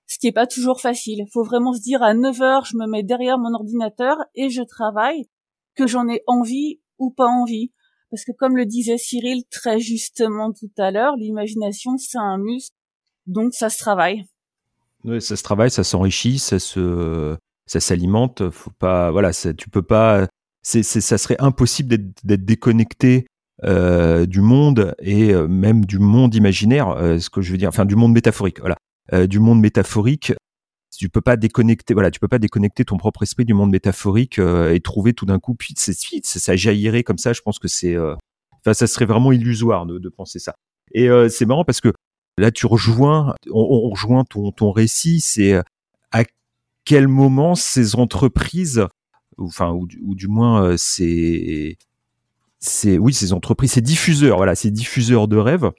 [0.07, 1.25] ce qui est pas toujours facile.
[1.27, 4.49] Il faut vraiment se dire à 9 heures, je me mets derrière mon ordinateur et
[4.51, 5.29] je travaille,
[5.75, 7.73] que j'en ai envie ou pas envie.
[8.11, 12.74] Parce que comme le disait Cyril très justement tout à l'heure, l'imagination, c'est un muscle
[13.27, 14.27] donc ça se travaille.
[15.05, 18.51] Oui, ça se travaille, ça s'enrichit, ça se, ça s'alimente.
[18.51, 20.27] Faut pas, voilà, tu peux pas.
[20.63, 23.27] C'est, ça serait impossible d'être, déconnecté
[23.65, 27.69] euh, du monde et euh, même du monde imaginaire, euh, ce que je veux dire,
[27.69, 28.77] enfin du monde métaphorique, voilà,
[29.27, 30.33] du monde métaphorique.
[30.97, 34.39] Tu peux pas déconnecter, voilà, tu peux pas déconnecter ton propre esprit du monde métaphorique
[34.39, 37.33] et trouver tout d'un coup, puis c'est, ça, ça jaillirait comme ça.
[37.33, 40.55] Je pense que c'est, enfin, ça serait vraiment illusoire de, de penser ça.
[40.93, 41.93] Et c'est marrant parce que
[42.37, 45.63] Là, tu rejoins, on, rejoint ton, ton récit, c'est euh,
[46.11, 46.25] à
[46.85, 48.87] quel moment ces entreprises,
[49.39, 51.79] enfin, ou, du moins, euh, ces,
[52.59, 55.71] c'est oui, ces entreprises, ces diffuseurs, voilà, ces diffuseurs de rêves,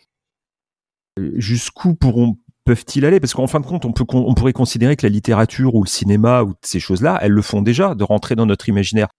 [1.20, 3.20] euh, jusqu'où pourront peuvent-ils aller?
[3.20, 5.90] Parce qu'en fin de compte, on, peut, on pourrait considérer que la littérature ou le
[5.90, 9.10] cinéma ou ces choses-là, elles le font déjà, de rentrer dans notre imaginaire.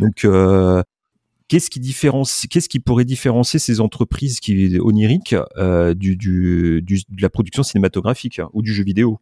[0.00, 0.24] Donc,
[1.48, 7.02] Qu'est-ce qui différencie, qu'est-ce qui pourrait différencier ces entreprises qui oniriques euh, du, du, du,
[7.08, 9.20] de la production cinématographique ou du jeu vidéo?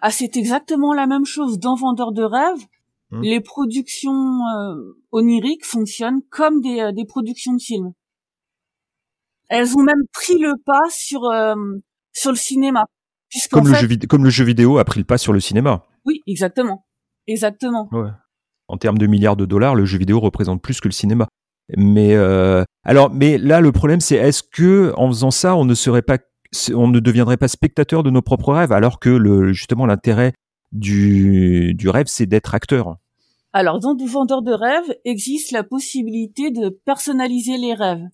[0.00, 1.60] Ah, c'est exactement la même chose.
[1.60, 2.66] Dans Vendeur de rêves,
[3.12, 3.22] hum.
[3.22, 7.92] les productions euh, oniriques fonctionnent comme des, euh, des productions de films.
[9.48, 11.54] Elles ont même pris le pas sur euh,
[12.12, 12.84] sur le cinéma.
[13.50, 15.84] Comme le, jeu comme le jeu vidéo a pris le pas sur le cinéma.
[16.04, 16.86] Oui, exactement.
[17.26, 17.88] Exactement.
[17.92, 18.10] Ouais
[18.68, 21.28] en termes de milliards de dollars, le jeu vidéo représente plus que le cinéma.
[21.76, 25.74] Mais euh, alors, mais là, le problème, c'est est-ce que en faisant ça, on ne
[25.74, 26.18] serait pas
[26.74, 30.32] on ne deviendrait pas spectateur de nos propres rêves, alors que justement l'intérêt
[30.72, 32.96] du, du rêve, c'est d'être acteur?
[33.52, 38.06] Alors, dans vendeur de rêves, existe la possibilité de personnaliser les rêves.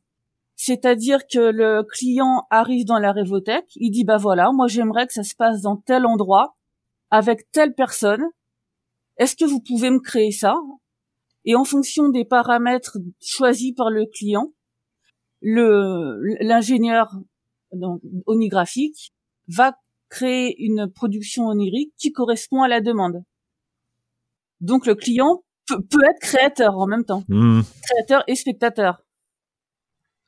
[0.56, 5.12] C'est-à-dire que le client arrive dans la rêvothèque, il dit bah voilà, moi j'aimerais que
[5.12, 6.56] ça se passe dans tel endroit,
[7.10, 8.22] avec telle personne.
[9.18, 10.56] Est-ce que vous pouvez me créer ça?
[11.44, 14.52] Et en fonction des paramètres choisis par le client,
[15.40, 17.14] le l'ingénieur
[18.26, 19.12] onographique
[19.48, 19.76] va
[20.08, 23.24] créer une production onirique qui correspond à la demande.
[24.60, 27.62] Donc le client peut, être créateur en même temps, hmm.
[27.82, 29.02] créateur et spectateur.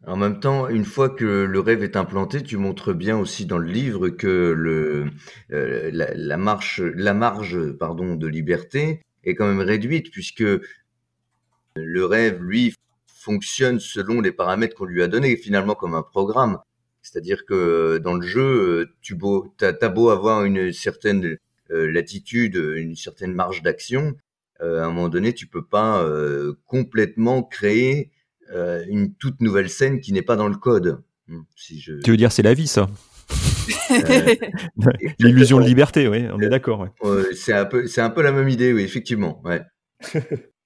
[0.07, 3.59] En même temps, une fois que le rêve est implanté, tu montres bien aussi dans
[3.59, 5.11] le livre que le,
[5.51, 10.45] euh, la, marche, la marge pardon, de liberté est quand même réduite puisque
[11.75, 12.73] le rêve, lui,
[13.09, 16.61] fonctionne selon les paramètres qu'on lui a donnés, finalement comme un programme.
[17.03, 21.37] C'est-à-dire que dans le jeu, tu beau, as, beau avoir une certaine
[21.73, 24.14] euh, latitude, une certaine marge d'action,
[24.61, 26.09] euh, à un moment donné, tu peux pas
[26.66, 28.12] complètement créer
[28.52, 31.02] euh, une toute nouvelle scène qui n'est pas dans le code.
[31.28, 31.94] Hmm, si je...
[32.04, 32.88] Tu veux dire c'est la vie ça
[33.90, 34.35] euh,
[35.18, 36.87] L'illusion de liberté, oui, on est d'accord.
[37.35, 39.40] c'est un peu, c'est un peu la même idée, oui, effectivement.
[39.44, 39.62] Ouais.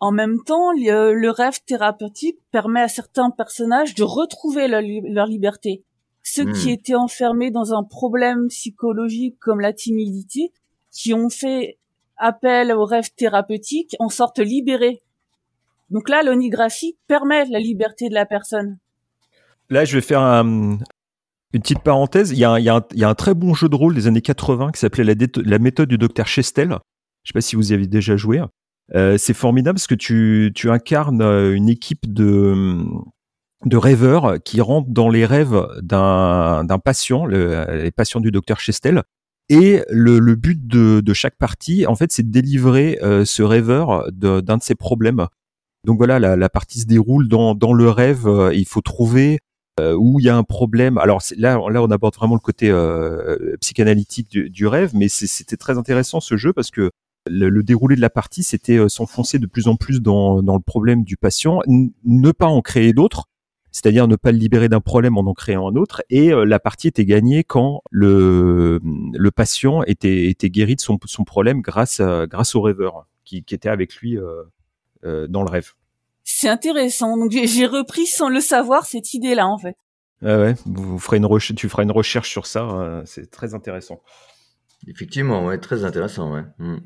[0.00, 5.84] en même temps, le, rêve thérapeutique permet à certains personnages de retrouver leur, liberté.
[6.22, 6.74] Ceux qui hmm.
[6.74, 10.52] étaient enfermés dans un problème psychologique comme la timidité,
[10.90, 11.78] qui ont fait
[12.16, 15.02] appel au rêve thérapeutique, en sortent libérés.
[15.90, 18.78] Donc là, l'onigraphie permet la liberté de la personne.
[19.68, 20.80] Là, je vais faire une
[21.52, 22.30] petite parenthèse.
[22.30, 25.58] Il y, a, un très bon jeu de rôle des années 80 qui s'appelait la,
[25.58, 26.68] méthode du docteur Chestel.
[26.68, 26.78] Je ne
[27.26, 28.40] sais pas si vous y avez déjà joué.
[28.94, 32.84] Euh, c'est formidable parce que tu, incarnes euh, une équipe de,
[33.72, 39.02] rêveurs qui rentrent dans les rêves d'un patient, les patients du docteur Chestel.
[39.48, 44.56] Et le, but de, chaque partie, en fait, c'est de délivrer euh, ce rêveur d'un
[44.56, 45.26] de ses problèmes.
[45.84, 48.26] Donc voilà, la, partie se déroule dans, le rêve.
[48.26, 49.40] Euh, il faut trouver
[49.78, 50.98] euh, où il y a un problème.
[50.98, 55.78] Alors là, là, on aborde vraiment le côté euh, psychanalytique du, rêve, mais c'était très
[55.78, 56.90] intéressant ce jeu parce que
[57.26, 61.16] le, déroulé de la partie, c'était s'enfoncer de plus en plus dans, le problème du
[61.16, 63.26] patient, ne pas en créer d'autres,
[63.72, 66.02] c'est-à-dire ne pas le libérer d'un problème en en créant un autre.
[66.10, 68.80] Et la partie était gagnée quand le,
[69.34, 74.18] patient était, guéri de son, problème grâce, grâce au rêveur qui, était avec lui
[75.02, 75.72] dans le rêve.
[76.24, 77.16] C'est intéressant.
[77.16, 79.76] Donc j'ai repris sans le savoir cette idée-là en fait.
[80.22, 82.62] Ah ouais, vous ferez une tu feras une recherche sur ça.
[82.62, 84.00] Euh, c'est très intéressant.
[84.86, 86.44] Effectivement, ouais, très intéressant, ouais.
[86.58, 86.78] Mm.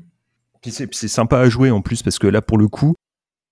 [0.61, 2.95] Puis c'est sympa à jouer en plus parce que là, pour le coup,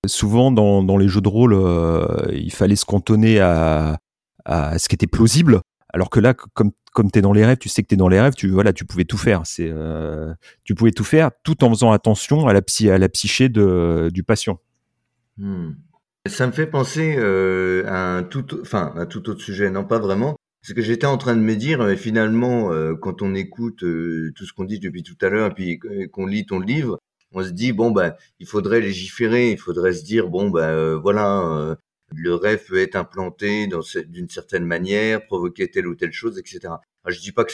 [0.07, 3.97] souvent dans, dans les jeux de rôle, euh, il fallait se cantonner à,
[4.45, 5.61] à ce qui était plausible.
[5.93, 7.97] Alors que là, comme comme tu es dans les rêves, tu sais que tu es
[7.97, 9.41] dans les rêves, tu voilà, tu pouvais tout faire.
[9.45, 13.09] C'est euh, tu pouvais tout faire tout en faisant attention à la psy, à la
[13.09, 14.59] psyché de, du patient.
[15.37, 15.71] Hmm.
[16.27, 19.99] Ça me fait penser euh, à un tout enfin un tout autre sujet, non pas
[19.99, 20.37] vraiment.
[20.61, 22.69] Parce que j'étais en train de me dire, euh, finalement,
[23.01, 25.79] quand on écoute tout ce qu'on dit depuis tout à l'heure, et puis
[26.11, 26.99] qu'on lit ton livre,
[27.33, 31.75] on se dit bon ben, il faudrait légiférer, il faudrait se dire bon ben voilà,
[32.13, 33.67] le rêve peut être implanté
[34.07, 36.59] d'une certaine manière, provoquer telle ou telle chose, etc.
[36.65, 37.51] Alors, je dis pas que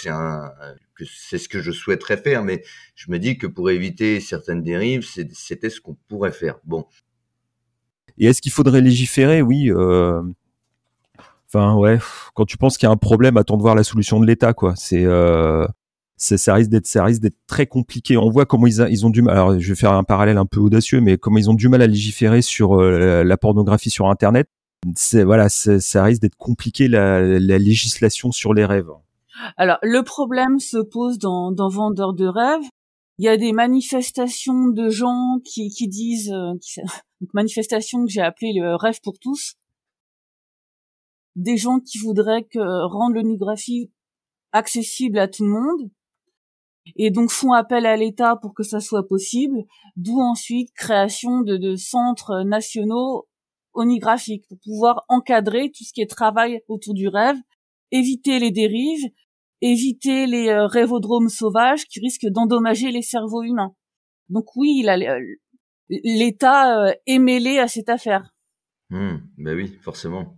[1.06, 2.64] c'est ce que je souhaiterais faire, mais
[2.96, 6.60] je me dis que pour éviter certaines dérives, c'était ce qu'on pourrait faire.
[6.64, 6.86] Bon.
[8.18, 9.42] Et est-ce qu'il faudrait légiférer?
[9.42, 9.72] Oui.
[9.72, 10.22] Euh...
[11.48, 11.98] Enfin, ouais.
[12.36, 14.54] Quand tu penses qu'il y a un problème, attends de voir la solution de l'État,
[14.54, 14.76] quoi.
[14.76, 15.66] C'est euh
[16.20, 18.18] ça risque d'être ça risque d'être très compliqué.
[18.18, 19.36] On voit comment ils, ont du mal.
[19.36, 21.82] Alors, je vais faire un parallèle un peu audacieux, mais comment ils ont du mal
[21.82, 24.48] à légiférer sur euh, la pornographie sur Internet.
[24.96, 28.92] C'est voilà, ça risque d'être compliqué la, la, législation sur les rêves.
[29.58, 32.68] Alors, le problème se pose dans, dans Vendeur de rêves.
[33.18, 36.80] Il y a des manifestations de gens qui, qui disent, euh, qui,
[37.34, 39.56] manifestation que j'ai appelée le rêve pour tous.
[41.36, 43.92] Des gens qui voudraient que rendre l'onigraphie
[44.52, 45.90] accessible à tout le monde
[46.96, 49.64] et donc font appel à l'État pour que ça soit possible,
[49.96, 53.28] d'où ensuite création de, de centres nationaux
[53.74, 57.38] onigraphiques pour pouvoir encadrer tout ce qui est travail autour du rêve,
[57.92, 59.06] éviter les dérives,
[59.62, 63.74] éviter les euh, rêvodromes sauvages qui risquent d'endommager les cerveaux humains.
[64.30, 64.86] Donc oui,
[65.90, 68.34] l'État euh, est mêlé à cette affaire.
[69.38, 70.38] Ben oui, forcément.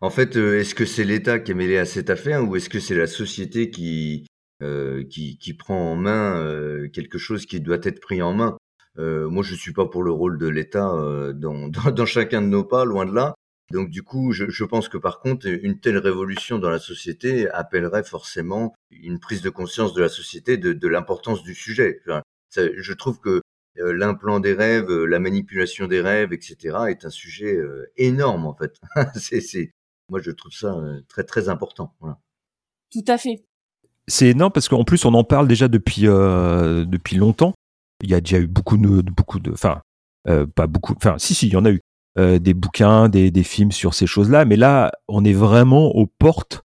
[0.00, 2.68] En fait, euh, est-ce que c'est l'État qui est mêlé à cette affaire ou est-ce
[2.68, 7.60] que c'est la société qui, euh, qui, qui, prend en main euh, quelque chose qui
[7.60, 8.56] doit être pris en main.
[8.98, 10.90] Euh, moi, je suis pas pour le rôle de l'État
[11.34, 13.34] dans, dans, dans, chacun de nos pas, loin de là.
[13.72, 17.50] Donc du coup, je, je, pense que par contre, une telle révolution dans la société
[17.50, 22.00] appellerait forcément une prise de conscience de la société de, de l'importance du sujet.
[22.54, 23.40] je trouve que
[23.78, 28.46] euh, l'implant des rêves, euh, la manipulation des rêves, etc., est un sujet euh, énorme
[28.46, 28.74] en fait.
[29.14, 29.70] c'est,
[30.08, 30.74] moi, je trouve ça
[31.08, 31.94] très très important.
[32.00, 32.18] Voilà.
[32.90, 33.44] Tout à fait.
[34.08, 37.54] C'est énorme parce qu'en plus, on en parle déjà depuis euh, depuis longtemps.
[38.02, 39.80] Il y a déjà eu beaucoup de beaucoup de, enfin,
[40.28, 41.80] euh, pas beaucoup, enfin, si si, il y en a eu
[42.18, 46.06] euh, des bouquins, des, des films sur ces choses-là, mais là, on est vraiment aux
[46.06, 46.62] portes.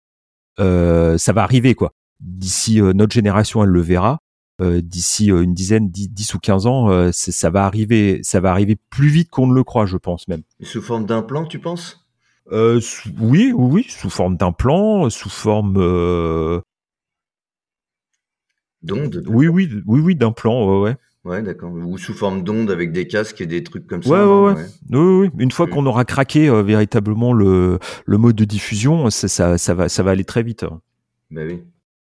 [0.58, 1.94] ça va arriver quoi.
[2.20, 4.20] D'ici notre génération, elle le verra.
[4.62, 9.32] D'ici une dizaine, 10, ou 15 ans, ça va arriver, ça va arriver plus vite
[9.32, 10.44] qu'on ne le croit, je pense même.
[10.62, 12.02] Sous forme d'implant, tu penses?
[12.52, 12.80] Euh,
[13.20, 16.62] oui, oui, oui, sous forme d'implant, sous forme euh...
[18.84, 19.24] d'onde.
[19.28, 20.96] Oui, oui, oui, oui, d'implant, ouais, ouais.
[21.24, 21.72] Ouais, d'accord.
[21.72, 24.28] Ou sous forme d'onde avec des casques et des trucs comme ouais, ça.
[24.28, 25.30] Ouais, ouais, oui, oui.
[25.38, 29.74] Une fois qu'on aura craqué euh, véritablement le, le mode de diffusion, ça, ça, ça,
[29.76, 30.66] va, ça va aller très vite.
[31.30, 31.64] Ben oui.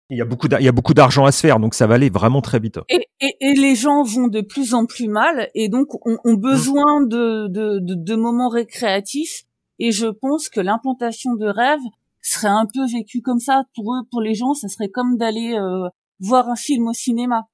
[0.08, 1.94] Il y a beaucoup, il y a beaucoup d'argent à se faire, donc ça va
[1.94, 2.78] aller vraiment très vite.
[2.90, 6.34] Et, et, et, les gens vont de plus en plus mal, et donc ont, ont
[6.34, 9.44] besoin de, de, de, de moments récréatifs
[9.78, 11.80] et je pense que l'implantation de rêve
[12.20, 15.54] serait un peu vécue comme ça pour eux, pour les gens, ça serait comme d'aller
[15.54, 15.88] euh,
[16.20, 17.44] voir un film au cinéma.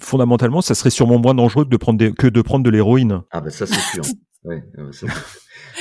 [0.00, 3.22] Fondamentalement, ça serait sûrement moins dangereux de prendre que de prendre de l'héroïne.
[3.30, 4.04] Ah ben ça c'est sûr.
[4.44, 5.06] ouais, ça...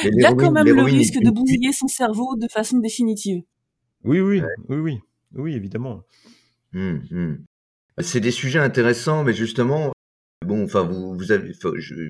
[0.04, 3.44] Il y a quand même le risque de bousiller son cerveau de façon définitive.
[4.04, 4.48] Oui, oui, ouais.
[4.68, 5.00] oui, oui,
[5.36, 6.02] oui, évidemment.
[6.74, 7.38] Mmh, mmh.
[8.00, 9.94] C'est des sujets intéressants, mais justement,
[10.46, 11.54] bon, enfin, vous, vous avez,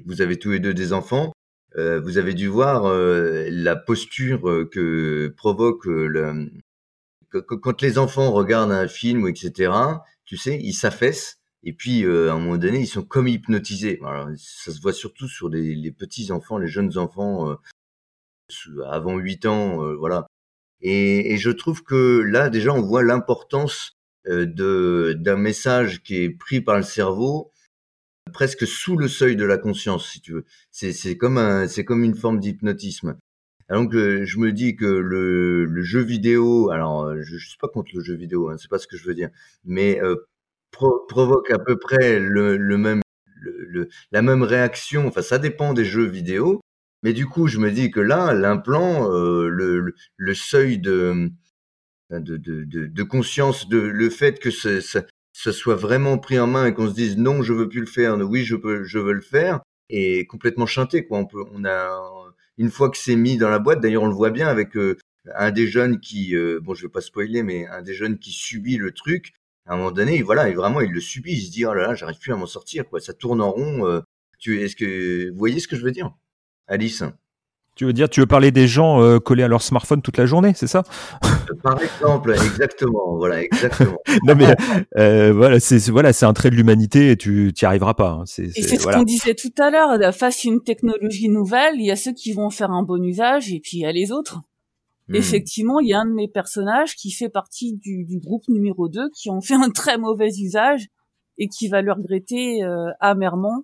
[0.06, 1.34] vous avez tous les deux des enfants.
[1.76, 6.52] Euh, vous avez dû voir euh, la posture euh, que provoque le
[7.42, 9.72] quand les enfants regardent un film, etc.
[10.26, 14.00] Tu sais, ils s'affaissent et puis à un moment donné, ils sont comme hypnotisés.
[14.38, 17.58] Ça se voit surtout sur les, petits enfants, les jeunes enfants
[18.86, 20.28] avant 8 ans, voilà.
[20.82, 26.78] Et, je trouve que là, déjà, on voit l'importance d'un message qui est pris par
[26.78, 27.52] le cerveau
[28.34, 30.46] presque sous le seuil de la conscience, si tu veux.
[30.72, 33.18] C'est comme une forme d'hypnotisme.
[33.70, 37.68] Donc euh, je me dis que le, jeu vidéo, alors euh, je, je suis pas
[37.68, 39.30] contre le jeu vidéo, hein, c'est pas ce que je veux dire,
[39.64, 40.16] mais euh,
[40.72, 43.02] provoque à peu près le, même,
[44.12, 45.08] la même réaction.
[45.08, 46.62] Enfin, ça dépend des jeux vidéo,
[47.04, 51.32] mais du coup je me dis que là, l'implant, le, le, seuil de
[53.10, 54.82] conscience, le fait que ce,
[55.34, 58.18] soit vraiment pris en main et qu'on se dise non, je veux plus le faire,
[58.18, 61.26] oui, je peux, veux le faire, et complètement chanté quoi.
[61.54, 63.82] On a une fois que c'est mis dans la boîte.
[63.82, 64.98] D'ailleurs, on le voit bien avec euh,
[65.36, 68.32] un des jeunes qui, euh, bon, je vais pas spoiler, mais un des jeunes qui
[68.32, 69.34] subit le truc.
[69.66, 71.34] À un moment donné, voilà, et vraiment, il le subit.
[71.34, 73.00] Il se dit oh là là, j'arrive plus à m'en sortir quoi.
[73.00, 73.88] Ça tourne en rond.
[73.88, 74.02] Euh,
[74.40, 76.12] tu, est-ce que vous voyez ce que je veux dire,
[76.68, 77.04] Alice?
[77.76, 80.26] Tu veux dire, tu veux parler des gens euh, collés à leur smartphone toute la
[80.26, 80.84] journée, c'est ça?
[81.64, 83.98] Par exemple, exactement, voilà, exactement.
[84.26, 84.56] non mais
[84.98, 88.12] euh, voilà, c'est voilà, c'est un trait de l'humanité et tu t'y arriveras pas.
[88.12, 88.24] Hein.
[88.26, 90.14] C'est, et c'est ce qu'on disait tout à l'heure.
[90.14, 93.52] Face à une technologie nouvelle, il y a ceux qui vont faire un bon usage
[93.52, 94.42] et puis il y a les autres.
[95.10, 95.16] Hmm.
[95.16, 98.88] Effectivement, il y a un de mes personnages qui fait partie du, du, groupe numéro
[98.88, 100.88] 2 qui ont fait un très mauvais usage
[101.38, 103.64] et qui va le regretter euh, amèrement.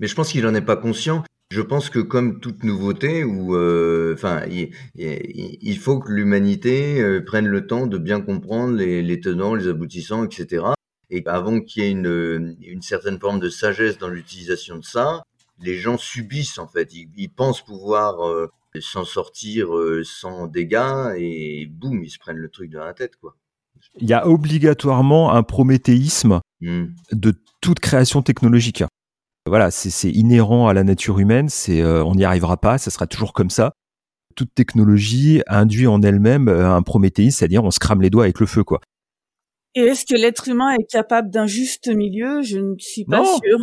[0.00, 1.24] Mais je pense qu'il en est pas conscient.
[1.54, 7.46] Je pense que comme toute nouveauté, ou euh, enfin, il, faut que l'humanité euh, prenne
[7.46, 10.64] le temps de bien comprendre les, tenants, les aboutissants, etc.
[11.10, 15.22] Et avant qu'il y ait une, une certaine forme de sagesse dans l'utilisation de ça,
[15.62, 16.92] les gens subissent en fait.
[16.92, 19.68] Ils, pensent pouvoir euh, s'en sortir
[20.02, 23.36] sans dégâts et boum, ils se prennent le truc dans la tête, quoi.
[24.00, 26.86] Il y a obligatoirement un prométhéisme mmh.
[27.12, 28.82] de toute création technologique
[29.46, 31.48] voilà, c'est inhérent à la nature humaine.
[31.48, 33.72] C'est, euh, on n'y arrivera pas, ça sera toujours comme ça.
[34.36, 38.40] Toute technologie induit en elle-même euh, un prométhéisme, c'est-à-dire on se crame les doigts avec
[38.40, 38.80] le feu, quoi.
[39.76, 42.42] Et est-ce que l'être humain est capable d'un juste milieu?
[42.42, 43.58] Je ne suis pas sûr.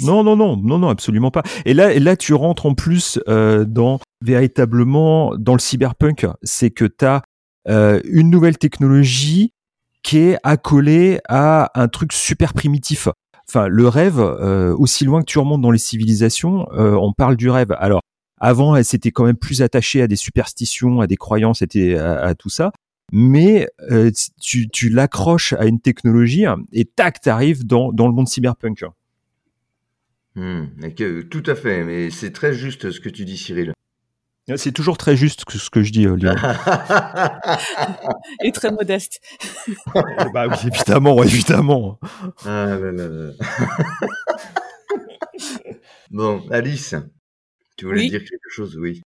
[0.00, 1.42] Non, non, non, non, non, absolument pas.
[1.64, 6.26] Et là, et là, tu rentres en plus euh, dans véritablement dans le cyberpunk.
[6.42, 7.22] C'est que tu as
[7.68, 9.52] une nouvelle technologie
[10.04, 13.08] qui est accolée à un truc super primitif.
[13.48, 17.36] Enfin, le rêve, euh, aussi loin que tu remontes dans les civilisations, euh, on parle
[17.36, 17.72] du rêve.
[17.78, 18.00] Alors,
[18.38, 21.66] avant, elle s'était quand même plus attachée à des superstitions, à des croyances, à,
[22.18, 22.72] à tout ça.
[23.12, 28.84] Mais euh, tu, l'accroches à une technologie et tac, t'arrives dans, dans le monde cyberpunk.
[30.34, 30.66] Mmh,
[31.30, 33.72] tout à fait, mais c'est très juste ce que tu dis, Cyril.
[34.54, 36.36] C'est toujours très juste ce que je dis, euh, Lyon.
[38.44, 39.20] Et très modeste.
[40.32, 41.98] bah oui, évidemment, évidemment.
[42.44, 42.78] Ah
[46.10, 46.94] bon, Alice,
[47.76, 49.02] tu voulais dire quelque chose, oui.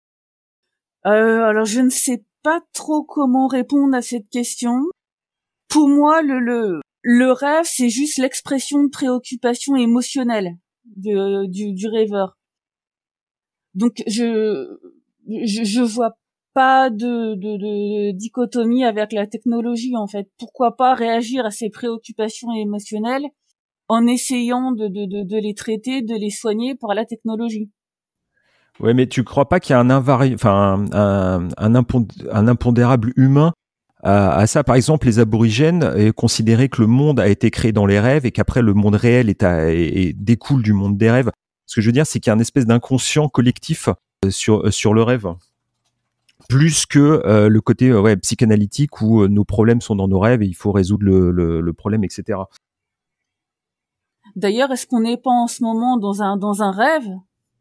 [1.05, 4.83] euh, Alors je ne sais pas trop comment répondre à cette question.
[5.69, 10.57] Pour moi, le, le, le rêve, c'est juste l'expression de préoccupation émotionnelle
[10.97, 12.35] de, du, du rêveur.
[13.75, 14.67] Donc je,
[15.29, 16.17] je, je vois
[16.53, 20.27] pas de, de, de, dichotomie avec la technologie en fait.
[20.37, 23.27] Pourquoi pas réagir à ces préoccupations émotionnelles
[23.87, 27.69] en essayant de, de, de, les traiter, de les soigner par la technologie?
[28.79, 30.33] Ouais, mais tu crois pas qu'il y a un invari...
[30.33, 31.83] enfin un, un,
[32.31, 33.53] un impondérable humain
[34.01, 34.63] à, ça?
[34.63, 38.31] Par exemple, les aborigènes considéraient que le monde a été créé dans les rêves et
[38.31, 41.31] qu'après le monde réel est et découle du monde des rêves.
[41.65, 43.93] Ce que je veux dire, c'est qu'il y a une espèce d'inconscient collectif euh,
[44.27, 45.27] sur euh, sur le rêve
[46.49, 50.47] plus que euh, le côté ouais, psychanalytique où nos problèmes sont dans nos rêves et
[50.47, 52.39] il faut résoudre le, le, le problème, etc.
[54.35, 57.07] D'ailleurs, est-ce qu'on n'est pas en ce moment dans un dans un rêve?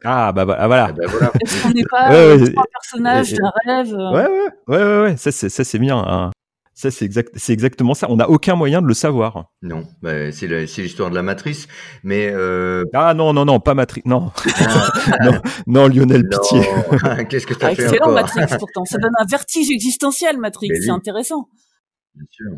[0.05, 0.87] Ah bah, bah voilà.
[0.87, 1.33] Ah, bah, voilà.
[1.41, 5.17] est-ce qu'on n'est pas ouais, ouais, un personnage d'un rêve Ouais ouais ouais ouais, ouais.
[5.17, 5.99] ça c'est ça c'est bien.
[5.99, 6.31] Hein.
[6.79, 8.09] Ça, c'est exact, c'est exactement ça.
[8.09, 9.51] On n'a aucun moyen de le savoir.
[9.63, 11.67] Non, bah, c'est l'histoire de la matrice,
[12.05, 12.85] mais euh...
[12.95, 14.31] ah non non non pas matrice, non.
[15.25, 15.33] non,
[15.67, 16.61] non Lionel Pitié.
[17.29, 20.69] Qu'est-ce que tu as ah, fait Excellent Matrix pourtant, ça donne un vertige existentiel Matrix,
[20.81, 21.49] c'est intéressant.
[22.15, 22.53] Bien sûr.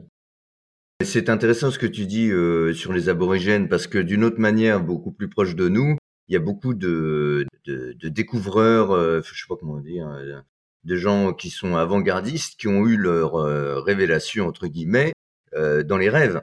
[1.03, 4.85] C'est intéressant ce que tu dis euh, sur les aborigènes parce que d'une autre manière,
[4.85, 5.97] beaucoup plus proche de nous,
[6.29, 10.43] il y a beaucoup de, de, de découvreurs, euh, je sais pas comment dire, euh,
[10.85, 15.12] de gens qui sont avant-gardistes, qui ont eu leur euh, révélation entre guillemets
[15.55, 16.43] euh, dans les rêves.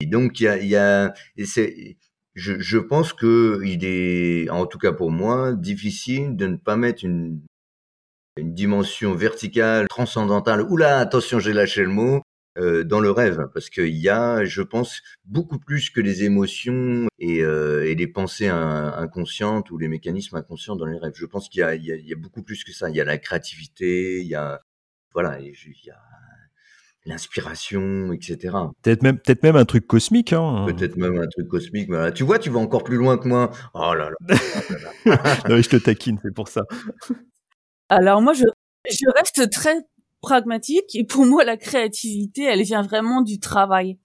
[0.00, 1.96] Et donc il y a, y a c'est,
[2.34, 6.76] je, je pense que il est, en tout cas pour moi, difficile de ne pas
[6.76, 7.40] mettre une
[8.36, 10.62] une dimension verticale, transcendantale.
[10.62, 12.22] Oula, attention, j'ai lâché le mot.
[12.58, 17.06] Euh, dans le rêve, parce qu'il y a, je pense, beaucoup plus que les émotions
[17.18, 21.12] et, euh, et les pensées inconscientes ou les mécanismes inconscients dans les rêves.
[21.16, 22.88] Je pense qu'il y, y, y a, beaucoup plus que ça.
[22.88, 24.62] Il y a la créativité, il y a,
[25.12, 25.52] voilà, il
[25.84, 26.00] y a
[27.06, 28.56] l'inspiration, etc.
[28.82, 30.32] Peut-être même, peut-être même un truc cosmique.
[30.32, 30.66] Hein.
[30.66, 31.88] Peut-être même un truc cosmique.
[31.88, 32.10] Voilà.
[32.10, 33.50] Tu vois, tu vas encore plus loin que moi.
[33.74, 34.36] Oh là là.
[35.48, 36.62] non, je te taquine, c'est pour ça.
[37.88, 38.44] Alors moi, je,
[38.90, 39.76] je reste très
[40.26, 43.96] pragmatique et pour moi la créativité elle vient vraiment du travail.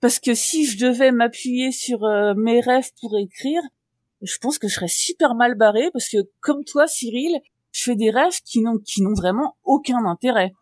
[0.00, 3.60] Parce que si je devais m'appuyer sur euh, mes rêves pour écrire
[4.22, 7.40] je pense que je serais super mal barré parce que comme toi Cyril
[7.72, 10.52] je fais des rêves qui n'ont qui n'ont vraiment aucun intérêt.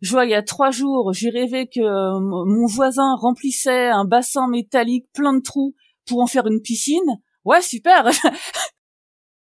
[0.00, 4.06] Je vois il y a trois jours j'ai rêvé que euh, mon voisin remplissait un
[4.06, 5.74] bassin métallique plein de trous
[6.06, 7.20] pour en faire une piscine.
[7.44, 8.08] Ouais super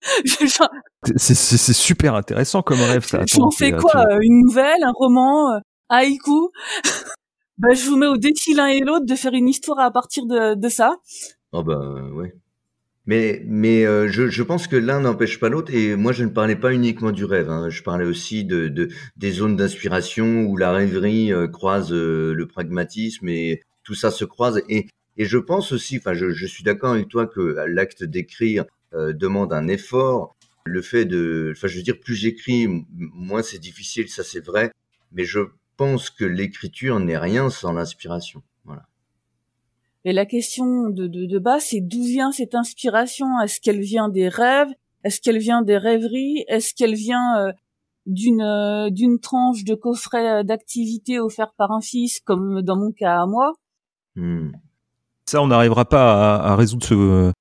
[1.18, 3.24] C'est super intéressant comme rêve, ça.
[3.28, 6.50] J'en fais quoi euh, Une nouvelle, un roman, euh, haïku
[7.58, 10.26] bah, Je vous mets au défi l'un et l'autre de faire une histoire à partir
[10.26, 10.98] de, de ça.
[11.52, 11.80] Oh bah
[12.14, 12.34] ouais.
[13.06, 15.74] Mais, mais euh, je, je, pense que l'un n'empêche pas l'autre.
[15.74, 17.50] Et moi, je ne parlais pas uniquement du rêve.
[17.50, 17.70] Hein.
[17.70, 23.62] Je parlais aussi de, de des zones d'inspiration où la rêverie croise le pragmatisme et
[23.84, 24.62] tout ça se croise.
[24.70, 24.88] Et,
[25.18, 28.66] et je pense aussi, enfin, je, je suis d'accord avec toi que l'acte d'écrire euh,
[28.94, 30.36] demande un effort.
[30.66, 34.72] Le fait de, enfin, je veux dire, plus j'écris, moins c'est difficile, ça c'est vrai.
[35.12, 35.40] Mais je
[35.78, 38.42] pense que l'écriture n'est rien sans l'inspiration.
[38.66, 38.84] Voilà.
[40.06, 43.40] Et la question de, de, de base, c'est d'où vient cette inspiration?
[43.42, 44.72] Est-ce qu'elle vient des rêves?
[45.04, 46.46] Est-ce qu'elle vient des rêveries?
[46.48, 47.52] Est-ce qu'elle vient euh,
[48.06, 53.22] d'une euh, d'une tranche de coffret d'activité offert par un fils, comme dans mon cas
[53.22, 53.54] à moi?
[54.16, 54.52] Hmm.
[55.26, 57.32] Ça, on n'arrivera pas à, à, résoudre ce,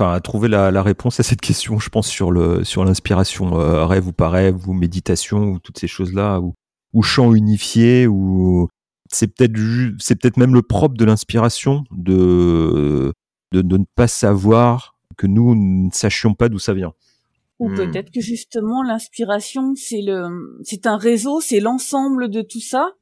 [0.00, 3.58] enfin à trouver la, la, réponse à cette question, je pense sur le sur l'inspiration
[3.60, 6.54] euh, rêve ou pas rêve ou méditation ou toutes ces choses là ou
[6.92, 8.68] ou chant unifié ou
[9.10, 9.58] c'est peut-être
[9.98, 13.12] c'est peut-être même le propre de l'inspiration de,
[13.52, 16.94] de de ne pas savoir que nous ne sachions pas d'où ça vient.
[17.58, 17.74] Ou hmm.
[17.74, 22.92] peut-être que justement l'inspiration c'est le c'est un réseau, c'est l'ensemble de tout ça.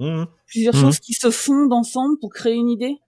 [0.00, 0.24] Mmh.
[0.48, 0.80] Plusieurs mmh.
[0.80, 2.98] choses qui se fondent ensemble pour créer une idée.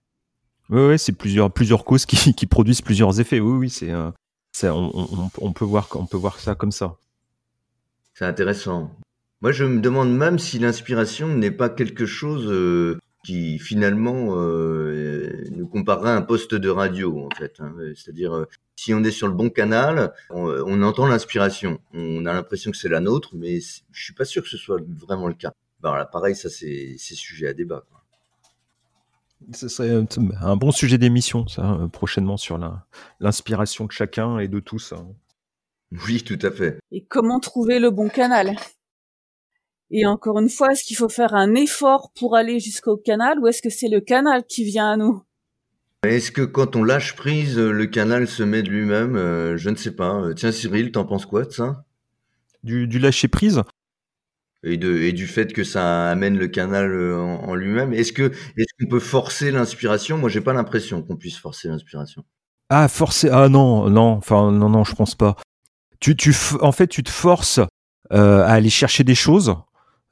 [0.69, 3.39] Oui, c'est plusieurs, plusieurs causes qui, produisent plusieurs effets.
[3.39, 4.11] Oui, oui, c'est, euh,
[4.63, 6.97] on, on, peut voir, on peut voir ça comme ça.
[8.13, 8.91] C'est intéressant.
[9.41, 15.45] Moi, je me demande même si l'inspiration n'est pas quelque chose euh, qui finalement euh,
[15.51, 17.53] nous comparerait à un poste de radio, en fait.
[17.59, 17.73] Hein.
[17.95, 18.45] C'est-à-dire,
[18.75, 21.79] si on est sur le bon canal, on, entend l'inspiration.
[21.93, 24.79] On a l'impression que c'est la nôtre, mais je suis pas sûr que ce soit
[24.99, 25.51] vraiment le cas.
[25.79, 27.85] Bah, pareil, ça c'est sujet à débat.
[29.53, 29.91] Ce serait
[30.41, 32.59] un bon sujet d'émission, ça, euh, prochainement, sur
[33.19, 34.93] l'inspiration de chacun et de tous.
[34.93, 35.07] Hein.
[36.05, 36.79] Oui, tout à fait.
[36.91, 38.57] Et comment trouver le bon canal?
[39.89, 43.47] Et encore une fois, est-ce qu'il faut faire un effort pour aller jusqu'au canal ou
[43.47, 45.23] est-ce que c'est le canal qui vient à nous?
[46.03, 49.15] Est-ce que quand on lâche prise, le canal se met de lui-même?
[49.15, 50.33] Euh, Je ne sais pas.
[50.35, 51.85] Tiens, Cyril, t'en penses quoi de ça?
[52.63, 53.61] Du, du lâcher prise?
[54.63, 57.93] Et, du fait que ça amène le canal euh, en, lui-même.
[57.93, 60.17] Est-ce que est-ce qu'on peut forcer l'inspiration?
[60.17, 62.23] Moi, j'ai pas l'impression qu'on puisse forcer l'inspiration.
[62.69, 65.35] Ah, forcer Ah non, non, enfin non, non, je pense pas.
[65.99, 67.59] Tu, tu, en fait, tu te forces
[68.13, 69.55] euh, à aller chercher des choses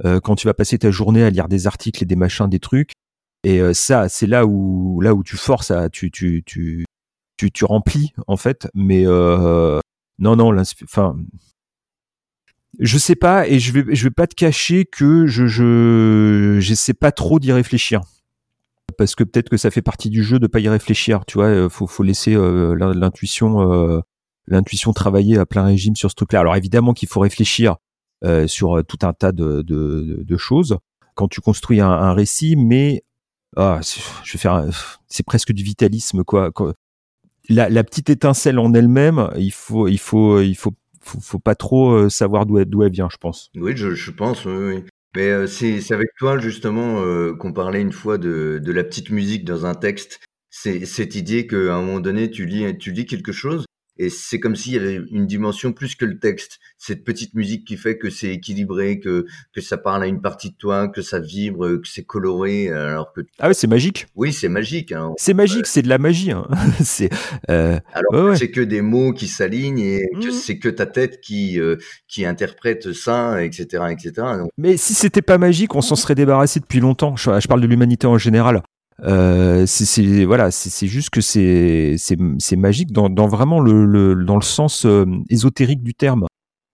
[0.03, 2.59] euh, quand tu vas passer ta journée à lire des articles et des machins, des
[2.59, 2.91] trucs.
[3.43, 6.83] Et ça, c'est là où là où tu forces à tu tu tu
[7.37, 8.67] tu, tu remplis en fait.
[8.73, 11.15] Mais non, non, enfin
[12.79, 16.93] je sais pas et je vais je vais pas te cacher que je je j'essaie
[16.93, 18.01] pas trop d'y réfléchir.
[18.97, 21.47] Parce que peut-être que ça fait partie du jeu de pas y réfléchir tu vois
[21.47, 24.01] euh, faut faut laisser euh, l'intuition euh,
[24.47, 27.77] l'intuition travailler à plein régime sur ce truc là alors évidemment qu'il faut réfléchir
[28.47, 30.79] sur tout un tas de, de, de, choses
[31.13, 33.03] quand tu construis un, récit mais
[33.55, 33.79] ah,
[34.23, 34.65] je vais faire
[35.07, 36.51] c'est presque du vitalisme quoi.
[37.49, 40.73] La, la petite étincelle en elle-même il faut il faut il faut
[41.05, 43.51] faut, faut pas trop euh, savoir d'où elle, d'où vient, je pense.
[43.55, 44.83] Oui, je, pense, oui.
[45.15, 48.83] Mais euh, c'est, c'est avec toi justement euh, qu'on parlait une fois de, de la
[48.83, 50.19] petite musique dans un texte.
[50.49, 53.65] C'est cette idée qu'à un moment donné, tu lis, tu lis quelque chose
[53.97, 56.59] et c'est comme s'il y avait une dimension plus que le texte.
[56.77, 60.51] Cette petite musique qui fait que c'est équilibré, que, que ça parle à une partie
[60.51, 63.21] de toi, que ça vibre, que c'est coloré, alors que...
[63.39, 64.07] Ah ouais, c'est magique.
[64.15, 64.91] Oui, c'est magique.
[64.91, 65.13] Hein.
[65.17, 66.31] C'est magique, c'est de la magie.
[66.31, 66.47] Hein.
[66.83, 67.09] c'est,
[67.49, 67.79] euh...
[67.93, 70.31] Alors ouais, c'est que des mots qui s'alignent et que mmh.
[70.31, 71.77] c'est que ta tête qui, euh,
[72.07, 73.85] qui interprète ça, etc.
[73.91, 74.11] etc.
[74.39, 74.49] Donc...
[74.57, 77.15] Mais si c'était pas magique, on s'en serait débarrassé depuis longtemps.
[77.15, 78.61] Je, je parle de l'humanité en général.
[79.03, 84.37] Euh, c'est voilà, c'est juste que c'est c'est magique dans, dans vraiment le, le, dans
[84.37, 86.27] le sens euh, ésotérique du terme,